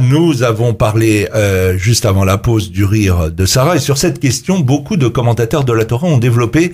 Nous 0.00 0.42
avons 0.42 0.74
parlé 0.74 1.28
euh, 1.34 1.76
juste 1.76 2.06
avant 2.06 2.24
la 2.24 2.38
pause 2.38 2.70
du 2.70 2.84
rire 2.84 3.30
de 3.30 3.46
Sarah 3.46 3.76
et 3.76 3.80
sur 3.80 3.98
cette 3.98 4.18
question, 4.18 4.60
beaucoup 4.60 4.96
de 4.96 5.08
commentateurs 5.08 5.64
de 5.64 5.72
la 5.72 5.84
Torah 5.84 6.06
ont 6.06 6.18
développé 6.18 6.72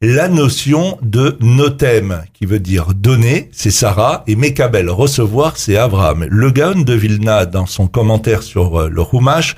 la 0.00 0.28
notion 0.28 0.98
de 1.02 1.36
notem, 1.40 2.24
qui 2.34 2.46
veut 2.46 2.60
dire 2.60 2.94
donner, 2.94 3.48
c'est 3.52 3.70
Sarah, 3.70 4.22
et 4.26 4.36
Mekabel, 4.36 4.90
recevoir, 4.90 5.56
c'est 5.56 5.76
Abraham. 5.76 6.26
Le 6.28 6.50
Gaon 6.50 6.82
de 6.82 6.94
Vilna, 6.94 7.46
dans 7.46 7.66
son 7.66 7.86
commentaire 7.86 8.42
sur 8.42 8.80
euh, 8.80 8.88
le 8.88 9.00
Rumash, 9.00 9.56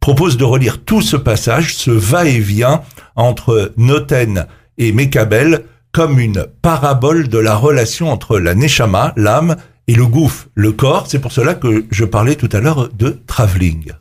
propose 0.00 0.36
de 0.36 0.44
relire 0.44 0.82
tout 0.84 1.00
ce 1.00 1.16
passage, 1.16 1.74
ce 1.76 1.90
va-et-vient 1.90 2.82
entre 3.16 3.72
Noten 3.76 4.46
et 4.78 4.92
Mekabel, 4.92 5.64
comme 5.92 6.18
une 6.18 6.46
parabole 6.60 7.28
de 7.28 7.38
la 7.38 7.54
relation 7.54 8.10
entre 8.10 8.38
la 8.38 8.54
Neshama, 8.54 9.12
l'âme, 9.16 9.56
et 9.86 9.94
le 9.94 10.06
gouffre, 10.06 10.48
le 10.54 10.72
corps. 10.72 11.06
C'est 11.06 11.20
pour 11.20 11.32
cela 11.32 11.54
que 11.54 11.84
je 11.90 12.04
parlais 12.04 12.36
tout 12.36 12.48
à 12.52 12.60
l'heure 12.60 12.88
de 12.92 13.18
travelling. 13.26 13.92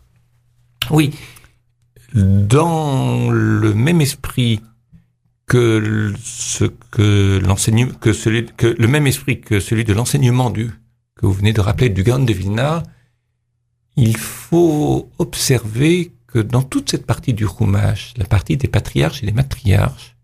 Oui. 0.89 1.13
Dans 2.13 3.29
le 3.29 3.73
même 3.73 4.01
esprit 4.01 4.61
que 5.45 6.13
ce 6.23 6.65
que 6.91 7.39
l'enseignement, 7.43 7.93
que 7.99 8.13
celui, 8.13 8.45
que 8.57 8.67
le 8.67 8.87
même 8.87 9.07
esprit 9.07 9.41
que 9.41 9.59
celui 9.59 9.83
de 9.83 9.93
l'enseignement 9.93 10.49
du, 10.49 10.71
que 11.15 11.25
vous 11.25 11.33
venez 11.33 11.53
de 11.53 11.61
rappeler 11.61 11.89
du 11.89 12.03
Gaon 12.03 12.23
de 12.23 12.33
Vilna, 12.33 12.83
il 13.95 14.17
faut 14.17 15.09
observer 15.19 16.11
que 16.27 16.39
dans 16.39 16.63
toute 16.63 16.89
cette 16.89 17.05
partie 17.05 17.33
du 17.33 17.45
Chumash, 17.47 18.13
la 18.17 18.25
partie 18.25 18.57
des 18.57 18.67
patriarches 18.67 19.21
et 19.21 19.25
des 19.25 19.31
matriarches, 19.33 20.15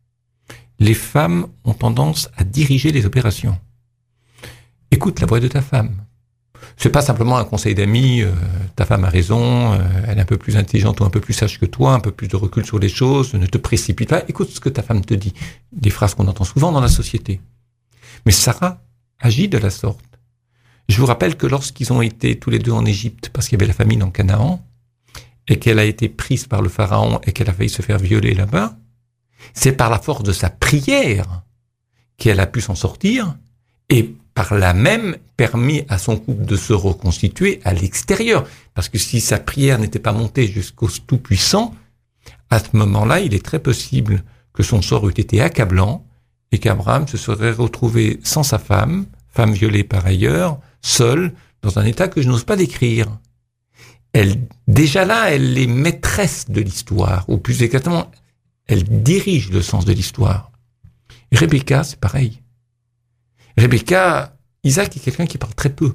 les 0.79 0.93
femmes 0.93 1.47
ont 1.65 1.73
tendance 1.73 2.29
à 2.37 2.43
diriger 2.43 2.91
les 2.91 3.05
opérations 3.05 3.57
écoute 4.91 5.19
la 5.19 5.27
voix 5.27 5.39
de 5.39 5.47
ta 5.47 5.61
femme. 5.61 5.95
C'est 6.81 6.89
pas 6.89 7.01
simplement 7.01 7.37
un 7.37 7.43
conseil 7.43 7.75
d'amis, 7.75 8.21
euh, 8.21 8.31
ta 8.77 8.85
femme 8.85 9.03
a 9.03 9.09
raison, 9.09 9.73
euh, 9.73 9.79
elle 10.07 10.17
est 10.17 10.21
un 10.21 10.25
peu 10.25 10.37
plus 10.37 10.55
intelligente 10.55 11.01
ou 11.01 11.03
un 11.03 11.09
peu 11.09 11.19
plus 11.19 11.33
sage 11.33 11.59
que 11.59 11.65
toi, 11.65 11.91
un 11.91 11.99
peu 11.99 12.11
plus 12.11 12.29
de 12.29 12.37
recul 12.37 12.65
sur 12.65 12.79
les 12.79 12.87
choses, 12.87 13.33
ne 13.33 13.45
te 13.45 13.57
précipite 13.57 14.07
pas, 14.07 14.23
écoute 14.29 14.49
ce 14.49 14.61
que 14.61 14.69
ta 14.69 14.81
femme 14.81 15.03
te 15.03 15.13
dit. 15.13 15.33
Des 15.73 15.89
phrases 15.89 16.15
qu'on 16.15 16.29
entend 16.29 16.45
souvent 16.45 16.71
dans 16.71 16.79
la 16.79 16.87
société. 16.87 17.41
Mais 18.25 18.31
Sarah 18.31 18.81
agit 19.19 19.49
de 19.49 19.57
la 19.57 19.69
sorte. 19.69 20.05
Je 20.87 20.97
vous 21.01 21.05
rappelle 21.05 21.35
que 21.35 21.47
lorsqu'ils 21.47 21.91
ont 21.91 22.01
été 22.01 22.39
tous 22.39 22.49
les 22.49 22.59
deux 22.59 22.71
en 22.71 22.85
Égypte, 22.85 23.29
parce 23.33 23.49
qu'il 23.49 23.57
y 23.57 23.61
avait 23.61 23.67
la 23.67 23.73
famine 23.73 24.01
en 24.01 24.09
Canaan, 24.09 24.65
et 25.49 25.59
qu'elle 25.59 25.79
a 25.79 25.85
été 25.85 26.07
prise 26.07 26.47
par 26.47 26.61
le 26.61 26.69
pharaon 26.69 27.19
et 27.25 27.33
qu'elle 27.33 27.49
a 27.49 27.53
failli 27.53 27.69
se 27.69 27.81
faire 27.81 27.99
violer 27.99 28.33
là-bas, 28.33 28.77
c'est 29.53 29.73
par 29.73 29.89
la 29.89 29.99
force 29.99 30.23
de 30.23 30.31
sa 30.31 30.49
prière 30.49 31.41
qu'elle 32.15 32.39
a 32.39 32.47
pu 32.47 32.61
s'en 32.61 32.75
sortir, 32.75 33.35
et 33.89 34.15
par 34.39 34.57
là 34.57 34.73
même 34.73 35.17
permis 35.35 35.83
à 35.89 35.97
son 35.97 36.15
couple 36.15 36.45
de 36.45 36.55
se 36.55 36.71
reconstituer 36.71 37.59
à 37.65 37.73
l'extérieur. 37.73 38.47
Parce 38.73 38.87
que 38.87 38.97
si 38.97 39.19
sa 39.19 39.37
prière 39.37 39.79
n'était 39.79 39.99
pas 39.99 40.13
montée 40.13 40.47
jusqu'au 40.47 40.87
Tout-Puissant, 40.87 41.75
à 42.49 42.59
ce 42.59 42.69
moment-là, 42.71 43.19
il 43.19 43.33
est 43.33 43.43
très 43.43 43.59
possible 43.59 44.23
que 44.53 44.63
son 44.63 44.81
sort 44.81 45.09
eût 45.09 45.19
été 45.19 45.41
accablant 45.41 46.05
et 46.53 46.57
qu'Abraham 46.57 47.05
se 47.05 47.17
serait 47.17 47.51
retrouvé 47.51 48.21
sans 48.23 48.43
sa 48.43 48.59
femme, 48.59 49.07
femme 49.27 49.51
violée 49.51 49.83
par 49.83 50.05
ailleurs, 50.05 50.57
seule, 50.81 51.33
dans 51.61 51.77
un 51.77 51.83
état 51.83 52.07
que 52.07 52.21
je 52.21 52.29
n'ose 52.29 52.45
pas 52.45 52.55
décrire. 52.55 53.07
Elle, 54.13 54.47
déjà 54.69 55.03
là, 55.03 55.31
elle 55.31 55.57
est 55.57 55.67
maîtresse 55.67 56.45
de 56.49 56.61
l'histoire, 56.61 57.25
ou 57.27 57.39
plus 57.39 57.61
exactement, 57.61 58.09
elle 58.67 58.85
dirige 59.03 59.49
le 59.49 59.61
sens 59.61 59.83
de 59.83 59.91
l'histoire. 59.91 60.49
Rebecca, 61.33 61.83
c'est 61.83 61.99
pareil. 61.99 62.39
Rebecca, 63.59 64.37
Isaac 64.63 64.95
est 64.95 65.01
quelqu'un 65.01 65.25
qui 65.25 65.37
parle 65.37 65.53
très 65.53 65.69
peu. 65.69 65.93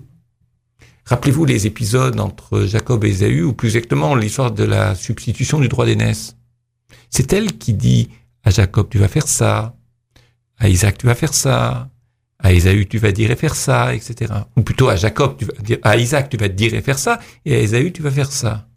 Rappelez-vous 1.07 1.47
les 1.47 1.67
épisodes 1.67 2.21
entre 2.21 2.67
Jacob 2.67 3.05
et 3.05 3.09
Ésaü, 3.09 3.43
ou 3.43 3.55
plus 3.55 3.69
exactement 3.77 4.15
l'histoire 4.15 4.53
de 4.53 4.65
la 4.65 4.95
substitution 4.95 5.59
du 5.59 5.69
droit 5.69 5.87
d'aînesse. 5.87 6.37
C'est 7.09 7.33
elle 7.33 7.57
qui 7.57 7.73
dit 7.73 8.11
à 8.43 8.51
Jacob, 8.51 8.89
tu 8.91 8.99
vas 8.99 9.09
faire 9.09 9.27
ça, 9.27 9.75
à 10.59 10.69
Isaac, 10.69 10.99
tu 10.99 11.07
vas 11.07 11.15
faire 11.15 11.33
ça, 11.33 11.89
à 12.39 12.53
Ésaü, 12.53 12.87
tu 12.87 12.99
vas 12.99 13.13
dire 13.13 13.31
et 13.31 13.37
faire 13.37 13.55
ça, 13.55 13.95
etc. 13.95 14.33
Ou 14.57 14.63
plutôt 14.63 14.91
à 14.91 14.97
Jacob, 14.97 15.37
tu 15.39 15.47
vas 15.47 15.63
dire, 15.63 15.79
à 15.83 15.97
Isaac, 15.97 16.29
tu 16.29 16.37
vas 16.37 16.49
dire 16.49 16.75
et 16.75 16.83
faire 16.83 16.99
ça, 16.99 17.19
et 17.47 17.55
à 17.55 17.59
Ésaü, 17.61 17.93
tu 17.93 18.03
vas 18.03 18.11
faire 18.11 18.31
ça. 18.31 18.69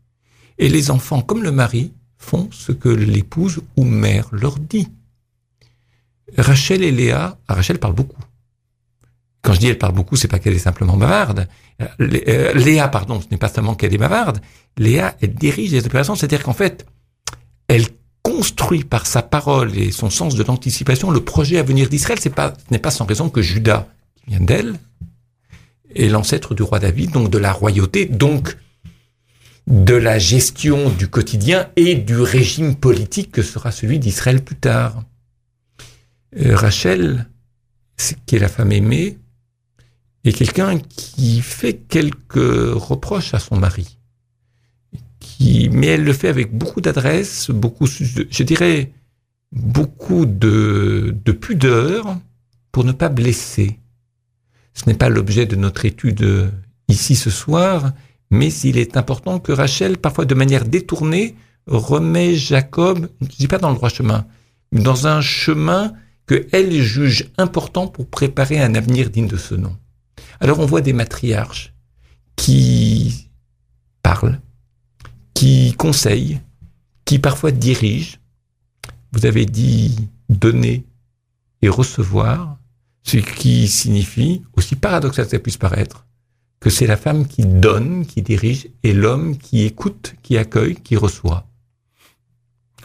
Et 0.58 0.70
les 0.70 0.92
enfants, 0.92 1.22
comme 1.22 1.44
le 1.44 1.52
mari, 1.52 1.94
font 2.18 2.48
ce 2.52 2.72
que 2.72 2.88
l'épouse 2.88 3.60
ou 3.76 3.84
mère 3.84 4.30
leur 4.32 4.58
dit. 4.58 4.88
Rachel 6.38 6.84
et 6.84 6.92
Léa, 6.92 7.38
ah, 7.48 7.54
Rachel 7.54 7.80
parle 7.80 7.94
beaucoup. 7.94 8.22
Quand 9.48 9.54
je 9.54 9.60
dis 9.60 9.68
elle 9.68 9.78
parle 9.78 9.94
beaucoup, 9.94 10.18
c'est 10.18 10.28
pas 10.28 10.40
qu'elle 10.40 10.56
est 10.56 10.60
simplement 10.60 10.98
bavarde. 10.98 11.48
Euh, 11.82 11.86
euh, 12.02 12.54
Léa, 12.54 12.90
pardon, 12.90 13.22
ce 13.22 13.28
n'est 13.32 13.38
pas 13.38 13.48
seulement 13.48 13.76
qu'elle 13.76 13.94
est 13.94 13.98
bavarde. 13.98 14.42
Léa, 14.78 15.16
elle 15.22 15.36
dirige 15.36 15.72
les 15.72 15.86
opérations, 15.86 16.16
c'est-à-dire 16.16 16.44
qu'en 16.44 16.52
fait, 16.52 16.86
elle 17.70 17.86
construit 18.24 18.84
par 18.84 19.06
sa 19.06 19.22
parole 19.22 19.74
et 19.78 19.92
son 19.92 20.10
sens 20.10 20.36
de 20.36 20.44
l'anticipation 20.44 21.12
le 21.12 21.22
projet 21.22 21.60
à 21.60 21.64
venir 21.64 21.88
d'Israël. 21.88 22.20
C'est 22.22 22.30
pas, 22.30 22.56
ce 22.58 22.74
n'est 22.74 22.80
pas 22.80 22.92
sans 22.92 23.06
raison 23.06 23.30
que 23.30 23.42
Judas, 23.42 23.88
qui 24.18 24.32
vient 24.32 24.42
d'elle, 24.42 24.78
est 25.96 26.10
l'ancêtre 26.10 26.54
du 26.54 26.62
roi 26.62 26.80
David, 26.80 27.12
donc 27.12 27.30
de 27.30 27.38
la 27.38 27.54
royauté, 27.54 28.06
donc 28.06 28.58
de 29.66 29.96
la 29.96 30.20
gestion 30.20 30.90
du 30.90 31.08
quotidien 31.08 31.70
et 31.78 31.96
du 31.96 32.20
régime 32.20 32.76
politique 32.76 33.32
que 33.32 33.44
sera 33.44 33.72
celui 33.72 33.98
d'Israël 33.98 34.44
plus 34.44 34.58
tard. 34.58 35.04
Euh, 36.38 36.54
Rachel, 36.54 37.30
qui 38.26 38.36
est 38.36 38.40
la 38.40 38.50
femme 38.50 38.74
aimée, 38.74 39.18
et 40.24 40.34
quelqu'un 40.34 40.80
qui 40.80 41.42
fait 41.42 41.74
quelques 41.74 42.36
reproches 42.36 43.34
à 43.34 43.40
son 43.40 43.58
mari. 43.58 43.98
Qui, 45.20 45.70
mais 45.72 45.88
elle 45.88 46.04
le 46.04 46.14
fait 46.14 46.28
avec 46.28 46.54
beaucoup 46.54 46.82
d'adresse, 46.82 47.50
beaucoup, 47.50 47.88
je 47.88 48.44
dirais, 48.44 48.92
beaucoup 49.52 50.26
de, 50.26 51.16
de 51.24 51.32
pudeur 51.32 52.18
pour 52.72 52.84
ne 52.84 52.92
pas 52.92 53.10
blesser. 53.10 53.80
Ce 54.74 54.86
n'est 54.86 54.96
pas 54.96 55.10
l'objet 55.10 55.46
de 55.46 55.56
notre 55.56 55.86
étude 55.86 56.52
ici 56.88 57.16
ce 57.16 57.30
soir, 57.30 57.94
mais 58.30 58.54
il 58.54 58.78
est 58.78 58.98
important 58.98 59.40
que 59.40 59.52
Rachel, 59.52 59.98
parfois 59.98 60.26
de 60.26 60.36
manière 60.36 60.66
détournée, 60.66 61.36
remet 61.68 62.36
Jacob, 62.36 63.10
je 63.22 63.26
ne 63.26 63.32
dis 63.32 63.48
pas 63.48 63.58
dans 63.58 63.70
le 63.70 63.76
droit 63.76 63.90
chemin, 63.90 64.26
mais 64.72 64.82
dans 64.82 65.08
un 65.08 65.22
chemin 65.22 65.94
que 66.26 66.48
elle 66.52 66.74
juge 66.82 67.32
important 67.38 67.88
pour 67.88 68.08
préparer 68.08 68.60
un 68.60 68.76
avenir 68.76 69.10
digne 69.10 69.28
de 69.28 69.38
ce 69.38 69.56
nom. 69.56 69.76
Alors 70.40 70.60
on 70.60 70.66
voit 70.66 70.82
des 70.82 70.94
matriarches 70.94 71.74
qui 72.36 73.30
parlent, 74.04 74.40
qui 75.34 75.74
conseillent, 75.74 76.40
qui 77.06 77.20
parfois 77.20 77.52
dirigent. 77.52 78.18
Vous 79.14 79.26
avez 79.26 79.46
dit 79.46 80.10
donner 80.30 80.86
et 81.62 81.70
recevoir, 81.70 82.58
ce 83.04 83.18
qui 83.18 83.68
signifie, 83.68 84.44
aussi 84.56 84.76
paradoxal 84.76 85.26
que 85.26 85.32
ça 85.32 85.40
puisse 85.40 85.58
paraître, 85.58 86.06
que 86.60 86.70
c'est 86.70 86.88
la 86.88 86.98
femme 86.98 87.28
qui 87.28 87.44
donne, 87.44 88.06
qui 88.06 88.22
dirige, 88.22 88.68
et 88.84 88.94
l'homme 88.94 89.38
qui 89.38 89.64
écoute, 89.64 90.16
qui 90.22 90.38
accueille, 90.38 90.76
qui 90.76 90.96
reçoit. 90.98 91.48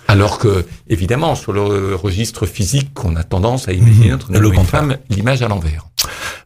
Alors 0.09 0.38
que, 0.38 0.66
évidemment, 0.88 1.35
sur 1.35 1.52
le 1.52 1.94
registre 1.94 2.47
physique, 2.47 3.04
on 3.04 3.16
a 3.16 3.25
tendance 3.25 3.68
à 3.68 3.73
imaginer 3.73 4.09
mmh. 4.09 4.11
notre 4.11 4.32
le 4.32 4.52
femme 4.64 4.99
l'image 5.09 5.42
à 5.42 5.49
l'envers. 5.49 5.88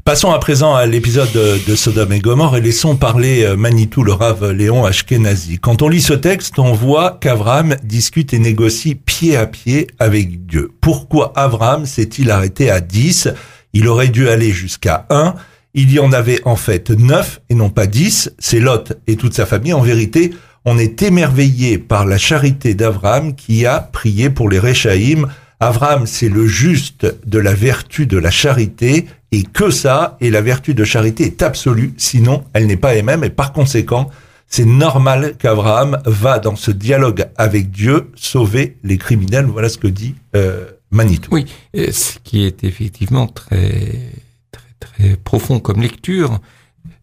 Passons 0.07 0.31
à 0.31 0.39
présent 0.39 0.73
à 0.73 0.87
l'épisode 0.87 1.33
de, 1.33 1.75
Sodome 1.75 2.13
et 2.13 2.21
Gomorre 2.21 2.57
et 2.57 2.61
laissons 2.61 2.95
parler 2.95 3.43
euh, 3.43 3.57
Manitou, 3.57 4.05
le 4.05 4.13
rave 4.13 4.53
Léon 4.53 4.85
Ashkenazi. 4.85 5.59
Quand 5.59 5.83
on 5.83 5.89
lit 5.89 6.01
ce 6.01 6.13
texte, 6.13 6.61
on 6.61 6.75
voit 6.75 7.19
qu'Avram 7.21 7.75
discute 7.83 8.33
et 8.33 8.39
négocie 8.39 8.95
pied 8.95 9.37
à 9.37 9.49
pied 9.49 9.89
avec 9.99 10.47
Dieu. 10.47 10.71
Pourquoi 10.81 11.33
Avram 11.35 11.87
s'est-il 11.87 12.31
arrêté 12.31 12.71
à 12.71 12.81
10 12.81 13.31
Il 13.73 13.89
aurait 13.89 14.07
dû 14.07 14.29
aller 14.29 14.53
jusqu'à 14.53 15.07
1 15.11 15.35
Il 15.75 15.91
y 15.91 15.99
en 15.99 16.13
avait 16.13 16.41
en 16.45 16.55
fait 16.55 16.91
neuf 16.91 17.41
et 17.51 17.57
non 17.57 17.71
pas 17.71 17.89
dix. 17.89 18.31
C'est 18.39 18.61
Lot 18.61 18.93
et 19.09 19.17
toute 19.17 19.35
sa 19.35 19.45
famille. 19.45 19.73
En 19.73 19.81
vérité, 19.81 20.31
on 20.65 20.79
est 20.79 21.03
émerveillé 21.03 21.79
par 21.79 22.07
la 22.07 22.17
charité 22.17 22.75
d'Abraham 22.75 23.35
qui 23.35 23.67
a 23.67 23.81
prié 23.81 24.31
pour 24.31 24.49
les 24.49 24.61
Réchaïm. 24.61 25.27
Abraham, 25.61 26.07
c'est 26.07 26.29
le 26.29 26.47
juste 26.47 27.07
de 27.27 27.39
la 27.39 27.55
vertu 27.55 28.07
de 28.07 28.19
la 28.19 28.31
charité 28.31 29.07
et 29.33 29.43
que 29.43 29.71
ça, 29.71 30.17
et 30.21 30.31
la 30.31 30.43
vertu 30.43 30.75
de 30.75 30.85
charité 30.85 31.25
est 31.25 31.43
absolue, 31.43 31.95
sinon 31.97 32.45
elle 32.53 32.67
n'est 32.67 32.77
pas 32.77 32.95
elle-même 32.95 33.25
et 33.25 33.31
par 33.31 33.53
conséquent, 33.53 34.11
c'est 34.49 34.65
normal 34.65 35.37
qu'Abraham 35.39 36.01
va 36.05 36.39
dans 36.39 36.57
ce 36.57 36.71
dialogue 36.71 37.27
avec 37.37 37.71
Dieu 37.71 38.11
sauver 38.15 38.77
les 38.85 38.99
criminels. 38.99 39.47
Voilà 39.47 39.69
ce 39.69 39.79
que 39.79 39.89
dit 39.89 40.15
euh, 40.37 40.67
Manitou. 40.91 41.31
Oui, 41.33 41.47
ce 41.75 42.19
qui 42.23 42.45
est 42.45 42.63
effectivement 42.63 43.27
très, 43.27 44.13
très, 44.53 44.75
très 44.79 45.17
profond 45.17 45.59
comme 45.59 45.83
lecture, 45.83 46.39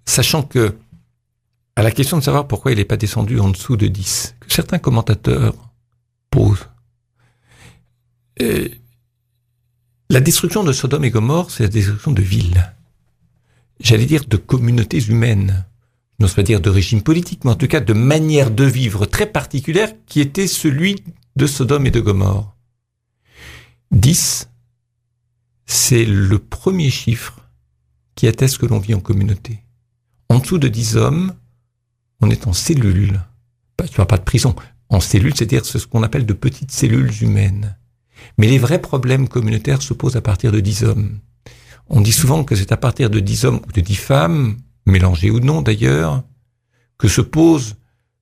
sachant 0.05 0.43
que 0.43 0.75
à 1.75 1.81
la 1.81 1.91
question 1.91 2.17
de 2.17 2.23
savoir 2.23 2.47
pourquoi 2.47 2.71
il 2.71 2.77
n'est 2.77 2.85
pas 2.85 2.97
descendu 2.97 3.39
en 3.39 3.49
dessous 3.49 3.77
de 3.77 3.87
10, 3.87 4.35
que 4.39 4.53
certains 4.53 4.77
commentateurs 4.77 5.55
posent. 6.29 6.67
La 8.39 10.19
destruction 10.19 10.63
de 10.63 10.71
Sodome 10.71 11.05
et 11.05 11.11
Gomorre, 11.11 11.51
c'est 11.51 11.63
la 11.63 11.69
destruction 11.69 12.11
de 12.11 12.21
villes. 12.21 12.73
J'allais 13.79 14.05
dire 14.05 14.25
de 14.25 14.37
communautés 14.37 15.03
humaines 15.03 15.65
n'ose 16.19 16.33
pas 16.33 16.43
dire 16.43 16.61
de 16.61 16.69
régime 16.69 17.01
politique, 17.01 17.43
mais 17.43 17.51
en 17.51 17.55
tout 17.55 17.67
cas 17.67 17.79
de 17.79 17.93
manière 17.93 18.51
de 18.51 18.63
vivre 18.63 19.05
très 19.05 19.25
particulière 19.25 19.91
qui 20.05 20.21
était 20.21 20.47
celui 20.47 21.03
de 21.35 21.47
Sodome 21.47 21.87
et 21.87 21.91
de 21.91 21.99
Gomorre. 21.99 22.55
10, 23.91 24.49
c'est 25.65 26.05
le 26.05 26.39
premier 26.39 26.89
chiffre 26.89 27.39
qui 28.15 28.27
atteste 28.27 28.57
que 28.57 28.65
l'on 28.65 28.79
vit 28.79 28.93
en 28.93 28.99
communauté. 28.99 29.63
En 30.29 30.39
dessous 30.39 30.57
de 30.57 30.67
10 30.67 30.97
hommes, 30.97 31.33
on 32.21 32.29
est 32.29 32.47
en 32.47 32.53
cellule. 32.53 33.21
Pas, 33.75 33.87
tu 33.87 34.03
pas 34.05 34.17
de 34.17 34.23
prison. 34.23 34.55
En 34.89 34.99
cellule, 34.99 35.35
c'est-à-dire 35.35 35.65
ce 35.65 35.77
qu'on 35.79 36.03
appelle 36.03 36.25
de 36.25 36.33
petites 36.33 36.71
cellules 36.71 37.11
humaines. 37.21 37.75
Mais 38.37 38.47
les 38.47 38.57
vrais 38.57 38.81
problèmes 38.81 39.27
communautaires 39.27 39.81
se 39.81 39.93
posent 39.93 40.15
à 40.15 40.21
partir 40.21 40.51
de 40.51 40.59
10 40.59 40.83
hommes. 40.83 41.19
On 41.87 42.01
dit 42.01 42.11
souvent 42.11 42.43
que 42.43 42.55
c'est 42.55 42.71
à 42.71 42.77
partir 42.77 43.09
de 43.09 43.19
10 43.19 43.45
hommes 43.45 43.61
ou 43.67 43.71
de 43.71 43.81
10 43.81 43.95
femmes 43.95 44.57
mélangé 44.85 45.31
ou 45.31 45.39
non 45.39 45.61
d'ailleurs, 45.61 46.23
que 46.97 47.07
se 47.07 47.21
pose 47.21 47.75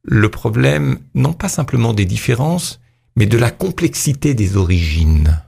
le 0.04 0.30
problème 0.30 1.00
non 1.14 1.34
pas 1.34 1.50
simplement 1.50 1.94
des 1.94 2.06
différences, 2.06 2.80
mais 3.16 3.26
de 3.26 3.38
la 3.38 3.52
complexité 3.52 4.34
des 4.34 4.58
origines. 4.58 5.42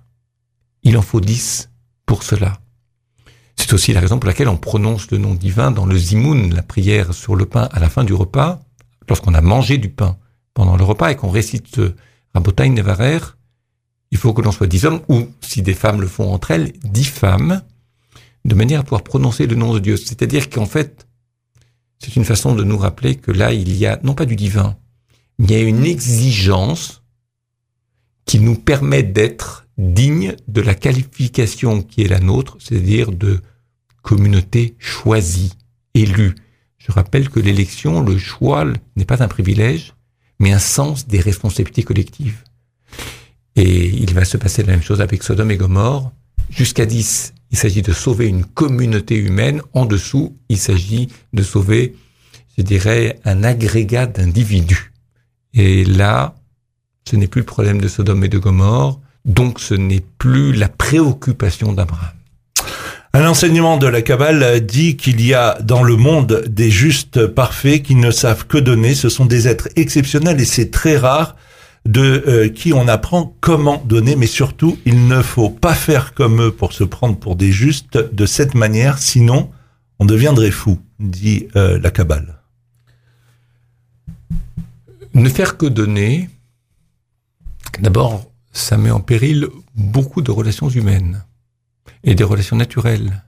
Il 0.83 0.97
en 0.97 1.01
faut 1.01 1.21
dix 1.21 1.69
pour 2.05 2.23
cela. 2.23 2.59
C'est 3.55 3.73
aussi 3.73 3.93
la 3.93 4.01
raison 4.01 4.19
pour 4.19 4.27
laquelle 4.27 4.49
on 4.49 4.57
prononce 4.57 5.09
le 5.11 5.17
nom 5.17 5.33
divin 5.33 5.71
dans 5.71 5.85
le 5.85 5.97
zimoun, 5.97 6.53
la 6.53 6.63
prière 6.63 7.13
sur 7.13 7.35
le 7.35 7.45
pain 7.45 7.69
à 7.71 7.79
la 7.79 7.89
fin 7.89 8.03
du 8.03 8.13
repas, 8.13 8.61
lorsqu'on 9.07 9.33
a 9.33 9.41
mangé 9.41 9.77
du 9.77 9.89
pain 9.89 10.17
pendant 10.53 10.75
le 10.75 10.83
repas 10.83 11.11
et 11.11 11.15
qu'on 11.15 11.29
récite 11.29 11.79
Rabotai 12.33 12.69
Nevarer, 12.69 13.19
il 14.13 14.19
faut 14.19 14.31
que 14.31 14.43
l'on 14.43 14.51
soit 14.51 14.67
dix 14.67 14.85
hommes, 14.85 15.01
ou 15.09 15.27
si 15.41 15.63
des 15.63 15.73
femmes 15.73 15.99
le 15.99 16.05
font 16.07 16.31
entre 16.31 16.51
elles, 16.51 16.71
dix 16.83 17.05
femmes, 17.05 17.63
de 18.45 18.53
manière 18.53 18.81
à 18.81 18.83
pouvoir 18.83 19.03
prononcer 19.03 19.47
le 19.47 19.55
nom 19.55 19.73
de 19.73 19.79
Dieu. 19.79 19.97
C'est-à-dire 19.97 20.51
qu'en 20.51 20.67
fait, 20.67 21.07
c'est 21.97 22.15
une 22.15 22.23
façon 22.23 22.53
de 22.53 22.63
nous 22.63 22.77
rappeler 22.77 23.15
que 23.15 23.31
là, 23.31 23.53
il 23.53 23.75
y 23.75 23.87
a, 23.87 23.99
non 24.03 24.13
pas 24.13 24.27
du 24.27 24.35
divin, 24.35 24.77
il 25.39 25.49
y 25.49 25.55
a 25.55 25.61
une 25.61 25.83
exigence 25.83 27.01
qui 28.25 28.39
nous 28.39 28.53
permet 28.53 29.01
d'être 29.01 29.65
dignes 29.79 30.35
de 30.47 30.61
la 30.61 30.75
qualification 30.75 31.81
qui 31.81 32.03
est 32.03 32.07
la 32.07 32.19
nôtre, 32.19 32.57
c'est-à-dire 32.59 33.11
de 33.11 33.41
communauté 34.03 34.75
choisie, 34.77 35.53
élue. 35.95 36.35
Je 36.77 36.91
rappelle 36.91 37.29
que 37.29 37.39
l'élection, 37.39 38.01
le 38.01 38.19
choix 38.19 38.63
n'est 38.95 39.05
pas 39.05 39.23
un 39.23 39.27
privilège, 39.27 39.95
mais 40.37 40.53
un 40.53 40.59
sens 40.59 41.07
des 41.07 41.19
responsabilités 41.19 41.81
collectives. 41.81 42.43
Et 43.55 43.87
il 43.87 44.13
va 44.13 44.25
se 44.25 44.37
passer 44.37 44.63
la 44.63 44.71
même 44.71 44.81
chose 44.81 45.01
avec 45.01 45.23
Sodome 45.23 45.51
et 45.51 45.57
Gomorre. 45.57 46.11
Jusqu'à 46.49 46.85
10, 46.85 47.33
il 47.51 47.57
s'agit 47.57 47.81
de 47.81 47.93
sauver 47.93 48.27
une 48.27 48.45
communauté 48.45 49.15
humaine. 49.15 49.61
En 49.73 49.85
dessous, 49.85 50.35
il 50.49 50.57
s'agit 50.57 51.09
de 51.33 51.43
sauver, 51.43 51.95
je 52.57 52.63
dirais, 52.63 53.19
un 53.25 53.43
agrégat 53.43 54.07
d'individus. 54.07 54.91
Et 55.53 55.85
là, 55.85 56.35
ce 57.07 57.15
n'est 57.15 57.27
plus 57.27 57.41
le 57.41 57.45
problème 57.45 57.79
de 57.79 57.87
Sodome 57.87 58.23
et 58.23 58.29
de 58.29 58.39
Gomorre, 58.39 58.99
donc 59.25 59.59
ce 59.59 59.73
n'est 59.75 60.03
plus 60.17 60.53
la 60.53 60.69
préoccupation 60.69 61.73
d'Abraham. 61.73 62.13
Un 63.13 63.27
enseignement 63.27 63.77
de 63.77 63.85
la 63.85 64.01
Kabbale 64.01 64.65
dit 64.65 64.97
qu'il 64.97 65.23
y 65.23 65.35
a 65.35 65.59
dans 65.61 65.83
le 65.83 65.95
monde 65.95 66.45
des 66.47 66.71
justes 66.71 67.27
parfaits 67.27 67.83
qui 67.83 67.93
ne 67.93 68.09
savent 68.09 68.47
que 68.47 68.57
donner. 68.57 68.95
Ce 68.95 69.07
sont 69.07 69.25
des 69.25 69.47
êtres 69.47 69.69
exceptionnels 69.75 70.41
et 70.41 70.45
c'est 70.45 70.71
très 70.71 70.97
rare 70.97 71.35
de 71.85 72.23
euh, 72.27 72.49
qui 72.49 72.73
on 72.73 72.87
apprend 72.87 73.35
comment 73.41 73.81
donner, 73.85 74.15
mais 74.15 74.27
surtout, 74.27 74.77
il 74.85 75.07
ne 75.07 75.21
faut 75.21 75.49
pas 75.49 75.73
faire 75.73 76.13
comme 76.13 76.41
eux 76.41 76.51
pour 76.51 76.73
se 76.73 76.83
prendre 76.83 77.17
pour 77.17 77.35
des 77.35 77.51
justes 77.51 77.97
de 77.97 78.25
cette 78.25 78.55
manière, 78.55 78.97
sinon 78.99 79.51
on 79.99 80.05
deviendrait 80.05 80.51
fou, 80.51 80.79
dit 80.99 81.47
euh, 81.55 81.79
la 81.79 81.91
Kabbale. 81.91 82.39
Ne 85.13 85.29
faire 85.29 85.57
que 85.57 85.65
donner, 85.65 86.29
d'abord, 87.79 88.25
ça 88.51 88.77
met 88.77 88.91
en 88.91 89.01
péril 89.01 89.47
beaucoup 89.75 90.21
de 90.21 90.31
relations 90.31 90.69
humaines 90.69 91.23
et 92.03 92.15
des 92.15 92.23
relations 92.23 92.55
naturelles. 92.55 93.23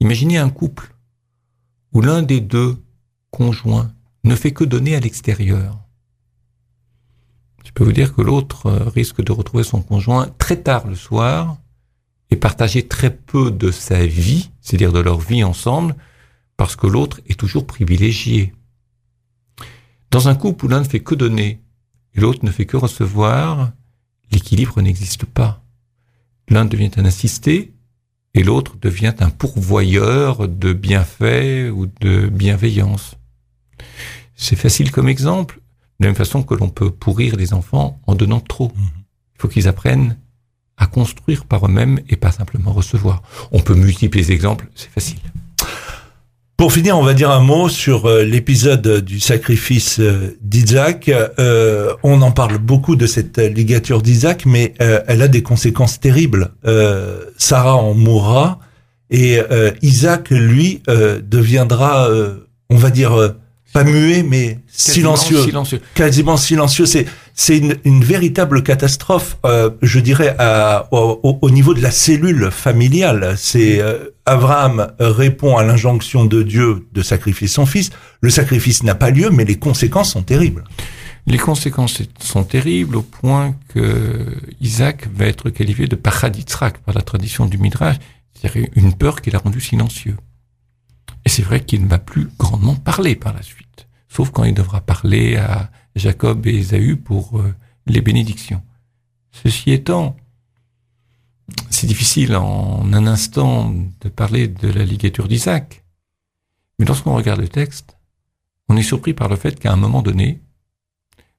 Imaginez 0.00 0.38
un 0.38 0.50
couple 0.50 0.94
où 1.92 2.00
l'un 2.00 2.22
des 2.22 2.40
deux 2.40 2.76
conjoints 3.30 3.92
ne 4.24 4.34
fait 4.34 4.52
que 4.52 4.64
donner 4.64 4.96
à 4.96 5.00
l'extérieur 5.00 5.83
je 7.64 7.72
peux 7.72 7.84
vous 7.84 7.92
dire 7.92 8.14
que 8.14 8.22
l'autre 8.22 8.66
euh, 8.66 8.88
risque 8.88 9.22
de 9.22 9.32
retrouver 9.32 9.64
son 9.64 9.82
conjoint 9.82 10.28
très 10.38 10.60
tard 10.60 10.86
le 10.86 10.94
soir 10.94 11.56
et 12.30 12.36
partager 12.36 12.86
très 12.86 13.10
peu 13.14 13.50
de 13.50 13.70
sa 13.70 14.06
vie, 14.06 14.50
c'est-à-dire 14.60 14.92
de 14.92 15.00
leur 15.00 15.18
vie 15.18 15.44
ensemble, 15.44 15.96
parce 16.56 16.76
que 16.76 16.86
l'autre 16.86 17.20
est 17.26 17.38
toujours 17.38 17.66
privilégié. 17.66 18.52
Dans 20.10 20.28
un 20.28 20.34
couple 20.34 20.66
où 20.66 20.68
l'un 20.68 20.80
ne 20.80 20.84
fait 20.88 21.00
que 21.00 21.14
donner 21.14 21.60
et 22.14 22.20
l'autre 22.20 22.44
ne 22.44 22.50
fait 22.50 22.66
que 22.66 22.76
recevoir, 22.76 23.72
l'équilibre 24.30 24.80
n'existe 24.80 25.24
pas. 25.24 25.64
L'un 26.48 26.64
devient 26.64 26.90
un 26.96 27.04
assisté 27.04 27.74
et 28.34 28.42
l'autre 28.42 28.76
devient 28.80 29.14
un 29.20 29.30
pourvoyeur 29.30 30.48
de 30.48 30.72
bienfaits 30.72 31.70
ou 31.72 31.86
de 32.00 32.26
bienveillance. 32.26 33.16
C'est 34.36 34.56
facile 34.56 34.90
comme 34.90 35.08
exemple, 35.08 35.60
de 36.00 36.06
la 36.06 36.08
même 36.08 36.16
façon 36.16 36.42
que 36.42 36.54
l'on 36.54 36.68
peut 36.68 36.90
pourrir 36.90 37.36
les 37.36 37.54
enfants 37.54 38.00
en 38.06 38.14
donnant 38.14 38.40
trop. 38.40 38.72
Mhm. 38.74 38.84
Il 39.36 39.42
faut 39.42 39.48
qu'ils 39.48 39.68
apprennent 39.68 40.16
à 40.76 40.86
construire 40.86 41.44
par 41.44 41.66
eux-mêmes 41.66 42.00
et 42.08 42.16
pas 42.16 42.32
simplement 42.32 42.72
recevoir. 42.72 43.22
On 43.52 43.60
peut 43.60 43.74
multiplier 43.74 44.24
les 44.24 44.32
exemples, 44.32 44.66
c'est 44.74 44.90
facile. 44.90 45.20
Pour 46.56 46.72
finir, 46.72 46.96
on 46.96 47.02
va 47.02 47.14
dire 47.14 47.30
un 47.32 47.40
mot 47.40 47.68
sur 47.68 48.06
euh, 48.06 48.22
l'épisode 48.22 49.00
du 49.00 49.18
sacrifice 49.18 49.98
euh, 49.98 50.38
d'Isaac. 50.40 51.08
Euh, 51.08 51.92
on 52.04 52.22
en 52.22 52.30
parle 52.30 52.58
beaucoup 52.58 52.94
de 52.94 53.06
cette 53.06 53.38
ligature 53.38 54.00
d'Isaac, 54.00 54.46
mais 54.46 54.74
elle 54.78 55.22
a 55.22 55.28
des 55.28 55.42
conséquences 55.42 55.98
terribles. 55.98 56.52
Sarah 57.36 57.76
en 57.76 57.94
mourra 57.94 58.60
et 59.10 59.38
Isaac, 59.82 60.30
lui, 60.30 60.82
deviendra, 60.86 62.08
on 62.70 62.76
va 62.76 62.90
dire, 62.90 63.34
pas 63.74 63.82
muet, 63.82 64.22
mais 64.22 64.60
silencieux, 64.68 65.42
silencieux, 65.42 65.80
quasiment 65.94 66.36
silencieux. 66.36 66.86
C'est 66.86 67.06
c'est 67.34 67.58
une, 67.58 67.76
une, 67.84 68.04
véritable 68.04 68.62
catastrophe, 68.62 69.36
euh, 69.44 69.70
je 69.82 69.98
dirais, 69.98 70.36
à, 70.38 70.86
au, 70.92 71.40
au, 71.42 71.50
niveau 71.50 71.74
de 71.74 71.82
la 71.82 71.90
cellule 71.90 72.52
familiale. 72.52 73.34
C'est 73.36 73.80
euh, 73.80 74.10
Abraham 74.26 74.92
répond 75.00 75.56
à 75.56 75.64
l'injonction 75.64 76.24
de 76.24 76.44
Dieu 76.44 76.86
de 76.92 77.02
sacrifier 77.02 77.48
son 77.48 77.66
fils. 77.66 77.90
Le 78.20 78.30
sacrifice 78.30 78.84
n'a 78.84 78.94
pas 78.94 79.10
lieu, 79.10 79.30
mais 79.30 79.44
les 79.44 79.58
conséquences 79.58 80.12
sont 80.12 80.22
terribles. 80.22 80.62
Les 81.26 81.38
conséquences 81.38 82.00
sont 82.20 82.44
terribles 82.44 82.94
au 82.94 83.02
point 83.02 83.56
que 83.70 84.36
Isaac 84.60 85.08
va 85.12 85.26
être 85.26 85.50
qualifié 85.50 85.88
de 85.88 85.96
paraditzrak 85.96 86.78
par 86.78 86.94
la 86.94 87.02
tradition 87.02 87.46
du 87.46 87.58
Midrash, 87.58 87.96
c'est-à-dire 88.34 88.68
une 88.76 88.92
peur 88.92 89.20
qui 89.20 89.32
l'a 89.32 89.40
rendu 89.40 89.60
silencieux. 89.60 90.16
Et 91.24 91.28
c'est 91.28 91.42
vrai 91.42 91.60
qu'il 91.60 91.82
ne 91.82 91.88
va 91.88 91.98
plus 91.98 92.28
grandement 92.38 92.74
parler 92.74 93.16
par 93.16 93.32
la 93.32 93.42
suite, 93.42 93.63
sauf 94.14 94.30
quand 94.30 94.44
il 94.44 94.54
devra 94.54 94.80
parler 94.80 95.36
à 95.36 95.70
Jacob 95.96 96.46
et 96.46 96.54
Ésaü 96.54 96.96
pour 96.96 97.40
euh, 97.40 97.54
les 97.86 98.00
bénédictions. 98.00 98.62
Ceci 99.32 99.72
étant, 99.72 100.16
c'est 101.68 101.88
difficile 101.88 102.36
en 102.36 102.92
un 102.92 103.06
instant 103.06 103.74
de 104.00 104.08
parler 104.08 104.46
de 104.46 104.68
la 104.68 104.84
ligature 104.84 105.26
d'Isaac, 105.26 105.84
mais 106.78 106.86
lorsqu'on 106.86 107.14
regarde 107.14 107.40
le 107.40 107.48
texte, 107.48 107.96
on 108.68 108.76
est 108.76 108.82
surpris 108.82 109.14
par 109.14 109.28
le 109.28 109.36
fait 109.36 109.58
qu'à 109.58 109.72
un 109.72 109.76
moment 109.76 110.02
donné, 110.02 110.40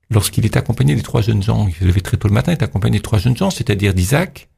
lorsqu'il 0.09 0.45
est 0.45 0.57
accompagné 0.57 0.95
des 0.95 1.01
trois 1.01 1.21
jeunes 1.21 1.43
gens, 1.43 1.67
il 1.67 1.73
s'est 1.73 1.85
levé 1.85 2.01
très 2.01 2.17
tôt 2.17 2.27
le 2.27 2.33
matin, 2.33 2.51
il 2.51 2.57
est 2.57 2.63
accompagné 2.63 2.97
de 2.97 3.03
trois 3.03 3.19
jeunes 3.19 3.37
gens, 3.37 3.51
c'est-à-dire 3.51 3.93
d'Isaac, 3.93 4.49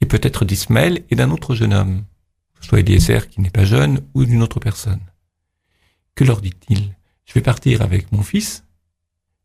et 0.00 0.06
peut-être 0.06 0.44
d'Ismaël 0.44 1.04
et 1.10 1.14
d'un 1.14 1.30
autre 1.30 1.54
jeune 1.54 1.72
homme. 1.72 2.04
soit 2.60 2.80
Eliezer 2.80 3.28
qui 3.28 3.40
n'est 3.40 3.50
pas 3.50 3.64
jeune 3.64 4.00
ou 4.14 4.24
d'une 4.24 4.42
autre 4.42 4.58
personne. 4.58 5.00
Que 6.16 6.24
leur 6.24 6.40
dit-il? 6.40 6.92
Je 7.32 7.38
vais 7.38 7.42
partir 7.42 7.80
avec 7.80 8.12
mon 8.12 8.22
fils, 8.22 8.62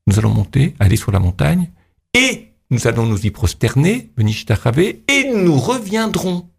nous 0.08 0.20
allons 0.20 0.34
monter, 0.34 0.76
aller 0.78 0.98
sur 0.98 1.14
la 1.14 1.20
montagne, 1.20 1.72
et 2.14 2.52
nous 2.70 2.86
allons 2.86 3.06
nous 3.06 3.26
y 3.26 3.32
prosterner, 3.32 4.12
et 5.08 5.24
nous 5.34 5.58
reviendrons. 5.58 6.50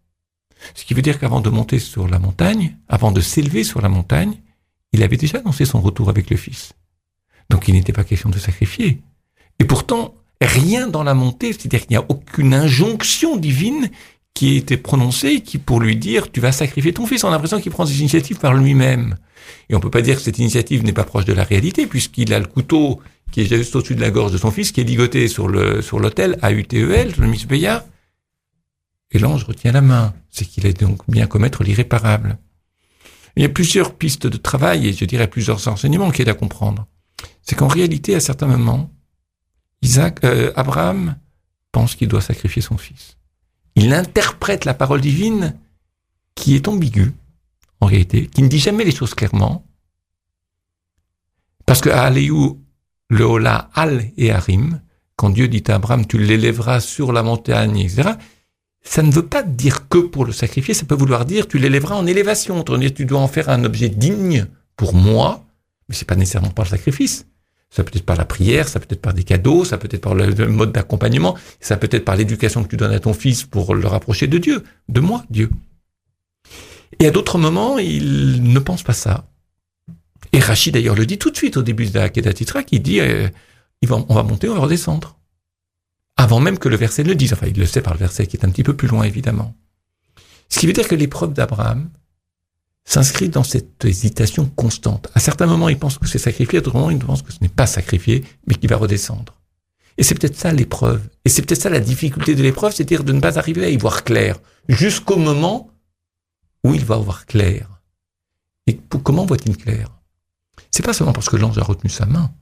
Ce 0.73 0.85
qui 0.85 0.95
veut 0.95 1.03
dire 1.03 1.19
qu'avant 1.19 1.39
de 1.39 1.51
monter 1.51 1.77
sur 1.77 2.07
la 2.07 2.17
montagne, 2.17 2.77
avant 2.87 3.11
de 3.11 3.21
s'élever 3.21 3.63
sur 3.63 3.79
la 3.79 3.89
montagne, 3.89 4.41
il 4.91 5.03
avait 5.03 5.17
déjà 5.17 5.37
annoncé 5.37 5.65
son 5.65 5.81
retour 5.81 6.09
avec 6.09 6.31
le 6.31 6.35
Fils. 6.35 6.73
Donc 7.51 7.67
il 7.67 7.75
n'était 7.75 7.93
pas 7.93 8.03
question 8.03 8.31
de 8.31 8.39
sacrifier. 8.39 8.99
Et 9.59 9.65
pourtant, 9.65 10.15
rien 10.41 10.87
dans 10.87 11.03
la 11.03 11.13
montée, 11.13 11.53
c'est-à-dire 11.53 11.81
qu'il 11.81 11.91
n'y 11.91 12.03
a 12.03 12.05
aucune 12.09 12.55
injonction 12.55 13.37
divine 13.37 13.91
qui 14.39 14.55
été 14.55 14.77
prononcée 14.77 15.41
qui 15.41 15.57
pour 15.57 15.81
lui 15.81 15.97
dire 15.97 16.31
tu 16.31 16.39
vas 16.39 16.53
sacrifier 16.53 16.93
ton 16.93 17.05
fils. 17.05 17.25
On 17.25 17.27
a 17.27 17.31
l'impression 17.31 17.59
qu'il 17.59 17.73
prend 17.73 17.83
des 17.83 17.99
initiatives 17.99 18.39
par 18.39 18.53
lui-même. 18.53 19.17
Et 19.69 19.75
on 19.75 19.81
peut 19.81 19.89
pas 19.89 20.01
dire 20.01 20.15
que 20.15 20.21
cette 20.21 20.39
initiative 20.39 20.81
n'est 20.85 20.93
pas 20.93 21.03
proche 21.03 21.25
de 21.25 21.33
la 21.33 21.43
réalité 21.43 21.87
puisqu'il 21.87 22.33
a 22.33 22.39
le 22.39 22.45
couteau 22.45 23.01
qui 23.33 23.41
est 23.41 23.53
juste 23.53 23.75
au-dessus 23.75 23.95
de 23.95 24.01
la 24.01 24.11
gorge 24.11 24.31
de 24.31 24.37
son 24.37 24.49
fils 24.49 24.71
qui 24.71 24.79
est 24.79 24.85
ligoté 24.85 25.27
sur 25.27 25.49
le 25.49 25.81
sur 25.81 25.99
l'autel 25.99 26.39
à 26.41 26.53
UTEL, 26.53 27.15
le 27.17 27.27
Misbeya. 27.27 27.85
Et 29.11 29.19
l'ange 29.19 29.43
retient 29.43 29.73
la 29.73 29.81
main. 29.81 30.13
C'est 30.29 30.45
qu'il 30.45 30.65
a 30.65 30.71
donc 30.71 31.01
bien 31.09 31.27
commettre 31.27 31.61
l'irréparable. 31.61 32.37
Il 33.35 33.43
y 33.43 33.45
a 33.45 33.49
plusieurs 33.49 33.93
pistes 33.93 34.25
de 34.25 34.37
travail 34.37 34.87
et 34.87 34.93
je 34.93 35.03
dirais 35.03 35.27
plusieurs 35.27 35.67
enseignements 35.67 36.11
qui 36.11 36.21
aident 36.21 36.29
à 36.29 36.33
comprendre. 36.33 36.87
C'est 37.41 37.57
qu'en 37.57 37.67
réalité, 37.67 38.15
à 38.15 38.21
certains 38.21 38.47
moments, 38.47 38.89
Isaac, 39.81 40.23
euh, 40.23 40.53
Abraham 40.55 41.17
pense 41.73 41.95
qu'il 41.95 42.07
doit 42.07 42.21
sacrifier 42.21 42.61
son 42.61 42.77
fils. 42.77 43.18
Il 43.81 43.93
interprète 43.93 44.65
la 44.65 44.73
parole 44.73 44.99
divine 44.99 45.55
qui 46.35 46.53
est 46.53 46.67
ambiguë, 46.67 47.13
en 47.79 47.85
réalité, 47.85 48.27
qui 48.27 48.43
ne 48.43 48.49
dit 48.49 48.59
jamais 48.59 48.83
les 48.83 48.93
choses 48.93 49.13
clairement. 49.13 49.65
Parce 51.65 51.79
que 51.79 51.89
à 51.89 52.09
le 52.09 53.23
Hola, 53.23 53.69
Al 53.73 54.11
et 54.17 54.31
Harim, 54.31 54.81
quand 55.15 55.29
Dieu 55.29 55.47
dit 55.47 55.63
à 55.67 55.75
Abraham, 55.75 56.05
tu 56.05 56.17
l'élèveras 56.17 56.81
sur 56.81 57.13
la 57.13 57.23
montagne, 57.23 57.79
etc., 57.79 58.09
ça 58.81 59.01
ne 59.01 59.11
veut 59.11 59.25
pas 59.25 59.43
dire 59.43 59.87
que 59.87 59.99
pour 59.99 60.25
le 60.25 60.33
sacrifier, 60.33 60.73
ça 60.73 60.85
peut 60.85 60.95
vouloir 60.95 61.23
dire 61.23 61.47
tu 61.47 61.57
l'élèveras 61.57 61.95
en 61.95 62.05
élévation, 62.05 62.63
tu 62.63 63.05
dois 63.05 63.21
en 63.21 63.29
faire 63.29 63.47
un 63.47 63.63
objet 63.63 63.87
digne 63.87 64.47
pour 64.75 64.93
moi, 64.93 65.45
mais 65.87 65.95
c'est 65.95 66.07
pas 66.07 66.17
nécessairement 66.17 66.49
par 66.49 66.65
le 66.65 66.71
sacrifice. 66.71 67.27
Ça 67.69 67.83
peut 67.83 67.91
être 67.95 68.05
par 68.05 68.15
la 68.15 68.25
prière, 68.25 68.67
ça 68.67 68.79
peut 68.79 68.87
être 68.89 69.01
par 69.01 69.13
des 69.13 69.23
cadeaux, 69.23 69.63
ça 69.63 69.77
peut 69.77 69.87
être 69.91 70.01
par 70.01 70.15
le, 70.15 70.47
mode 70.47 70.71
d'accompagnement, 70.71 71.37
ça 71.59 71.77
peut 71.77 71.89
être 71.91 72.03
par 72.03 72.15
l'éducation 72.15 72.63
que 72.63 72.69
tu 72.69 72.77
donnes 72.77 72.91
à 72.91 72.99
ton 72.99 73.13
fils 73.13 73.43
pour 73.43 73.75
le 73.75 73.87
rapprocher 73.87 74.27
de 74.27 74.39
Dieu, 74.39 74.63
de 74.87 74.99
moi, 74.99 75.23
Dieu. 75.29 75.49
Et 76.99 77.05
à 77.05 77.11
d'autres 77.11 77.37
moments, 77.37 77.77
il 77.77 78.51
ne 78.51 78.59
pense 78.59 78.81
pas 78.81 78.93
ça. 78.93 79.25
Et 80.33 80.39
Rachid 80.39 80.73
d'ailleurs 80.73 80.95
le 80.95 81.05
dit 81.05 81.17
tout 81.17 81.29
de 81.29 81.37
suite 81.37 81.57
au 81.57 81.61
début 81.61 81.85
de 81.85 81.97
la 81.97 82.09
Kedatitra, 82.09 82.63
qui 82.63 82.79
dit 82.79 82.99
euh, 82.99 83.27
on 83.89 84.13
va 84.13 84.23
monter, 84.23 84.49
on 84.49 84.55
va 84.55 84.61
redescendre. 84.61 85.17
Avant 86.17 86.39
même 86.39 86.59
que 86.59 86.69
le 86.69 86.75
verset 86.75 87.03
le 87.03 87.15
dise. 87.15 87.33
Enfin, 87.33 87.47
il 87.47 87.57
le 87.57 87.65
sait 87.65 87.81
par 87.81 87.93
le 87.93 87.99
verset 87.99 88.27
qui 88.27 88.35
est 88.35 88.45
un 88.45 88.49
petit 88.49 88.63
peu 88.63 88.75
plus 88.75 88.87
loin, 88.87 89.03
évidemment. 89.03 89.55
Ce 90.49 90.59
qui 90.59 90.67
veut 90.67 90.73
dire 90.73 90.87
que 90.87 90.95
l'épreuve 90.95 91.33
d'Abraham 91.33 91.89
s'inscrit 92.89 93.29
dans 93.29 93.43
cette 93.43 93.85
hésitation 93.85 94.47
constante. 94.47 95.09
À 95.13 95.19
certains 95.19 95.45
moments, 95.45 95.69
il 95.69 95.77
pense 95.77 95.99
que 95.99 96.07
c'est 96.07 96.17
sacrifié, 96.17 96.57
à 96.57 96.61
d'autres 96.61 96.75
moments, 96.75 96.89
il 96.89 96.97
pense 96.97 97.21
que 97.21 97.31
ce 97.31 97.37
n'est 97.39 97.47
pas 97.47 97.67
sacrifié, 97.67 98.23
mais 98.47 98.55
qu'il 98.55 98.67
va 98.67 98.77
redescendre. 98.77 99.39
Et 99.99 100.03
c'est 100.03 100.15
peut-être 100.15 100.35
ça 100.35 100.51
l'épreuve. 100.51 101.07
Et 101.23 101.29
c'est 101.29 101.43
peut-être 101.43 101.61
ça 101.61 101.69
la 101.69 101.81
difficulté 101.81 102.33
de 102.33 102.41
l'épreuve, 102.41 102.73
c'est-à-dire 102.73 103.03
de 103.03 103.13
ne 103.13 103.19
pas 103.19 103.37
arriver 103.37 103.63
à 103.63 103.69
y 103.69 103.77
voir 103.77 104.03
clair, 104.03 104.39
jusqu'au 104.67 105.17
moment 105.17 105.69
où 106.63 106.73
il 106.73 106.83
va 106.83 106.97
voir 106.97 107.27
clair. 107.27 107.79
Et 108.65 108.79
comment 109.03 109.27
voit-il 109.27 109.55
clair? 109.55 109.91
C'est 110.71 110.83
pas 110.83 110.93
seulement 110.93 111.13
parce 111.13 111.29
que 111.29 111.37
l'ange 111.37 111.59
a 111.59 111.63
retenu 111.63 111.91
sa 111.91 112.07
main. 112.07 112.33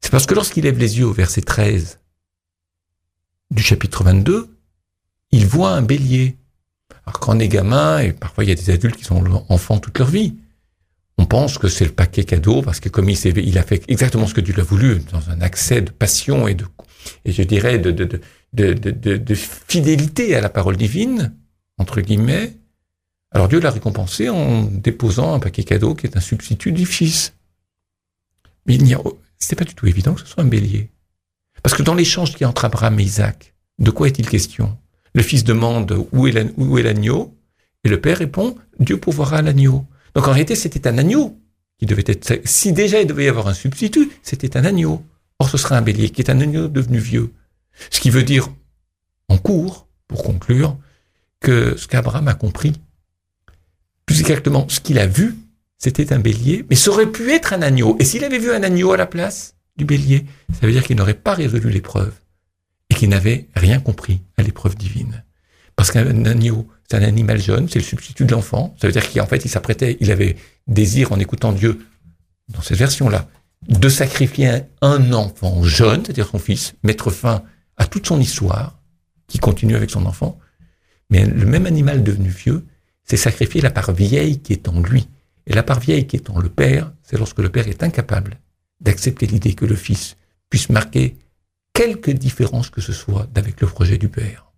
C'est 0.00 0.10
parce 0.10 0.26
que 0.26 0.34
lorsqu'il 0.34 0.64
lève 0.64 0.78
les 0.78 0.98
yeux 0.98 1.06
au 1.06 1.12
verset 1.12 1.42
13 1.42 2.00
du 3.52 3.62
chapitre 3.62 4.02
22, 4.02 4.58
il 5.30 5.46
voit 5.46 5.70
un 5.70 5.82
bélier. 5.82 6.36
Alors 7.06 7.18
quand 7.20 7.36
on 7.36 7.38
est 7.38 7.48
gamin, 7.48 7.98
et 7.98 8.12
parfois 8.12 8.44
il 8.44 8.50
y 8.50 8.52
a 8.52 8.56
des 8.56 8.70
adultes 8.70 8.96
qui 8.96 9.04
sont 9.04 9.44
enfants 9.48 9.78
toute 9.78 9.98
leur 9.98 10.08
vie, 10.08 10.36
on 11.18 11.26
pense 11.26 11.58
que 11.58 11.68
c'est 11.68 11.84
le 11.84 11.92
paquet 11.92 12.24
cadeau 12.24 12.62
parce 12.62 12.80
que 12.80 12.88
comme 12.88 13.08
il, 13.08 13.38
il 13.38 13.58
a 13.58 13.62
fait 13.62 13.82
exactement 13.88 14.26
ce 14.26 14.34
que 14.34 14.40
Dieu 14.40 14.54
l'a 14.56 14.62
voulu, 14.62 15.00
dans 15.12 15.30
un 15.30 15.40
accès 15.40 15.80
de 15.80 15.90
passion 15.90 16.48
et 16.48 16.54
de, 16.54 16.64
et 17.24 17.32
je 17.32 17.42
dirais 17.42 17.78
de, 17.78 19.34
fidélité 19.34 20.34
à 20.34 20.40
la 20.40 20.48
parole 20.48 20.76
divine, 20.76 21.34
entre 21.78 22.00
guillemets, 22.00 22.56
alors 23.30 23.48
Dieu 23.48 23.60
l'a 23.60 23.70
récompensé 23.70 24.28
en 24.28 24.62
déposant 24.62 25.34
un 25.34 25.38
paquet 25.38 25.64
cadeau 25.64 25.94
qui 25.94 26.06
est 26.06 26.16
un 26.16 26.20
substitut 26.20 26.72
du 26.72 26.86
fils. 26.86 27.34
Mais 28.66 28.74
il 28.74 28.84
n'y 28.84 28.94
a, 28.94 29.00
c'est 29.38 29.56
pas 29.56 29.64
du 29.64 29.74
tout 29.74 29.86
évident 29.86 30.14
que 30.14 30.20
ce 30.20 30.26
soit 30.26 30.42
un 30.42 30.46
bélier. 30.46 30.90
Parce 31.62 31.74
que 31.74 31.82
dans 31.82 31.94
l'échange 31.94 32.34
qui 32.34 32.42
est 32.42 32.46
entre 32.46 32.64
Abraham 32.64 32.98
et 33.00 33.04
Isaac, 33.04 33.54
de 33.78 33.90
quoi 33.90 34.08
est-il 34.08 34.28
question? 34.28 34.76
Le 35.14 35.22
fils 35.22 35.44
demande 35.44 36.06
où 36.12 36.26
est 36.26 36.82
l'agneau, 36.82 37.36
et 37.84 37.88
le 37.88 38.00
père 38.00 38.18
répond 38.18 38.56
Dieu 38.78 38.96
pourvoira 38.98 39.42
l'agneau. 39.42 39.84
Donc 40.14 40.28
en 40.28 40.32
réalité, 40.32 40.54
c'était 40.54 40.88
un 40.88 40.98
agneau 40.98 41.38
qui 41.78 41.86
devait 41.86 42.04
être. 42.06 42.40
Si 42.44 42.72
déjà 42.72 43.00
il 43.00 43.06
devait 43.06 43.24
y 43.24 43.28
avoir 43.28 43.48
un 43.48 43.54
substitut, 43.54 44.10
c'était 44.22 44.56
un 44.56 44.64
agneau. 44.64 45.02
Or, 45.38 45.48
ce 45.48 45.58
serait 45.58 45.74
un 45.74 45.82
bélier 45.82 46.10
qui 46.10 46.22
est 46.22 46.30
un 46.30 46.40
agneau 46.40 46.68
devenu 46.68 46.98
vieux. 46.98 47.32
Ce 47.90 48.00
qui 48.00 48.10
veut 48.10 48.22
dire, 48.22 48.48
en 49.28 49.38
cours, 49.38 49.88
pour 50.06 50.22
conclure, 50.22 50.76
que 51.40 51.76
ce 51.76 51.88
qu'Abraham 51.88 52.28
a 52.28 52.34
compris, 52.34 52.72
plus 54.06 54.20
exactement 54.20 54.68
ce 54.68 54.80
qu'il 54.80 54.98
a 54.98 55.06
vu, 55.06 55.34
c'était 55.78 56.12
un 56.12 56.20
bélier, 56.20 56.64
mais 56.70 56.76
ça 56.76 56.90
aurait 56.90 57.10
pu 57.10 57.32
être 57.32 57.52
un 57.52 57.62
agneau. 57.62 57.96
Et 57.98 58.04
s'il 58.04 58.22
avait 58.24 58.38
vu 58.38 58.52
un 58.52 58.62
agneau 58.62 58.92
à 58.92 58.96
la 58.96 59.06
place 59.06 59.56
du 59.76 59.84
bélier, 59.84 60.26
ça 60.52 60.66
veut 60.66 60.72
dire 60.72 60.84
qu'il 60.84 60.96
n'aurait 60.96 61.14
pas 61.14 61.34
résolu 61.34 61.70
l'épreuve 61.70 62.12
et 62.92 62.94
qu'il 62.94 63.08
n'avait 63.08 63.48
rien 63.56 63.80
compris 63.80 64.20
à 64.36 64.42
l'épreuve 64.42 64.76
divine. 64.76 65.24
Parce 65.76 65.90
qu'un 65.90 66.26
agneau, 66.26 66.68
c'est 66.86 66.98
un 66.98 67.02
animal 67.02 67.40
jeune, 67.40 67.66
c'est 67.66 67.78
le 67.78 67.84
substitut 67.84 68.26
de 68.26 68.32
l'enfant. 68.32 68.76
Ça 68.78 68.86
veut 68.86 68.92
dire 68.92 69.10
qu'en 69.10 69.24
fait, 69.24 69.46
il 69.46 69.48
s'apprêtait, 69.48 69.96
il 70.00 70.10
avait 70.10 70.36
désir 70.66 71.10
en 71.10 71.18
écoutant 71.18 71.52
Dieu, 71.52 71.86
dans 72.50 72.60
cette 72.60 72.76
version-là, 72.76 73.30
de 73.66 73.88
sacrifier 73.88 74.64
un 74.82 75.12
enfant 75.14 75.62
jeune, 75.62 76.04
c'est-à-dire 76.04 76.28
son 76.28 76.38
fils, 76.38 76.74
mettre 76.82 77.10
fin 77.10 77.44
à 77.78 77.86
toute 77.86 78.06
son 78.06 78.20
histoire, 78.20 78.78
qui 79.26 79.38
continue 79.38 79.74
avec 79.74 79.88
son 79.88 80.04
enfant. 80.04 80.38
Mais 81.08 81.24
le 81.24 81.46
même 81.46 81.64
animal 81.64 82.02
devenu 82.02 82.28
vieux, 82.28 82.66
c'est 83.04 83.16
sacrifier 83.16 83.62
la 83.62 83.70
part 83.70 83.92
vieille 83.92 84.40
qui 84.40 84.52
est 84.52 84.68
en 84.68 84.80
lui. 84.80 85.08
Et 85.46 85.54
la 85.54 85.62
part 85.62 85.80
vieille 85.80 86.06
qui 86.06 86.16
est 86.16 86.28
en 86.28 86.40
le 86.40 86.50
Père, 86.50 86.92
c'est 87.04 87.16
lorsque 87.16 87.38
le 87.38 87.48
Père 87.48 87.68
est 87.68 87.82
incapable 87.82 88.38
d'accepter 88.82 89.26
l'idée 89.26 89.54
que 89.54 89.64
le 89.64 89.76
Fils 89.76 90.18
puisse 90.50 90.68
marquer 90.68 91.16
quelque 91.72 92.10
différence 92.10 92.70
que 92.70 92.80
ce 92.80 92.92
soit 92.92 93.28
d'avec 93.32 93.60
le 93.60 93.66
projet 93.66 93.98
du 93.98 94.08
Père. 94.08 94.52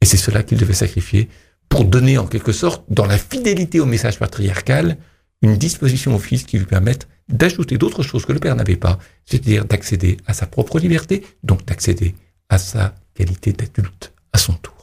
Et 0.00 0.06
c'est 0.06 0.16
cela 0.16 0.42
qu'il 0.42 0.58
devait 0.58 0.74
sacrifier 0.74 1.28
pour 1.68 1.84
donner 1.84 2.18
en 2.18 2.26
quelque 2.26 2.52
sorte, 2.52 2.84
dans 2.88 3.06
la 3.06 3.18
fidélité 3.18 3.80
au 3.80 3.86
message 3.86 4.18
patriarcal, 4.18 4.96
une 5.42 5.56
disposition 5.56 6.14
au 6.14 6.18
Fils 6.18 6.44
qui 6.44 6.58
lui 6.58 6.66
permette 6.66 7.08
d'ajouter 7.28 7.78
d'autres 7.78 8.02
choses 8.02 8.26
que 8.26 8.32
le 8.32 8.38
Père 8.38 8.54
n'avait 8.54 8.76
pas, 8.76 8.98
c'est-à-dire 9.24 9.64
d'accéder 9.64 10.18
à 10.26 10.34
sa 10.34 10.46
propre 10.46 10.78
liberté, 10.78 11.24
donc 11.42 11.64
d'accéder 11.64 12.14
à 12.48 12.58
sa 12.58 12.94
qualité 13.14 13.52
d'adulte 13.52 14.12
à 14.32 14.38
son 14.38 14.52
tour. 14.52 14.74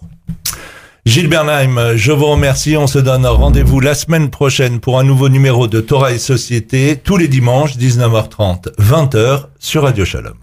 Gilles 1.05 1.29
Bernheim, 1.29 1.95
je 1.95 2.11
vous 2.11 2.27
remercie. 2.27 2.77
On 2.77 2.87
se 2.87 2.99
donne 2.99 3.25
rendez-vous 3.25 3.79
la 3.79 3.95
semaine 3.95 4.29
prochaine 4.29 4.79
pour 4.79 4.99
un 4.99 5.03
nouveau 5.03 5.29
numéro 5.29 5.67
de 5.67 5.81
Torah 5.81 6.11
et 6.11 6.19
Société, 6.19 6.99
tous 7.03 7.17
les 7.17 7.27
dimanches, 7.27 7.75
19h30, 7.77 8.75
20h, 8.77 9.47
sur 9.59 9.83
Radio 9.83 10.05
Shalom. 10.05 10.37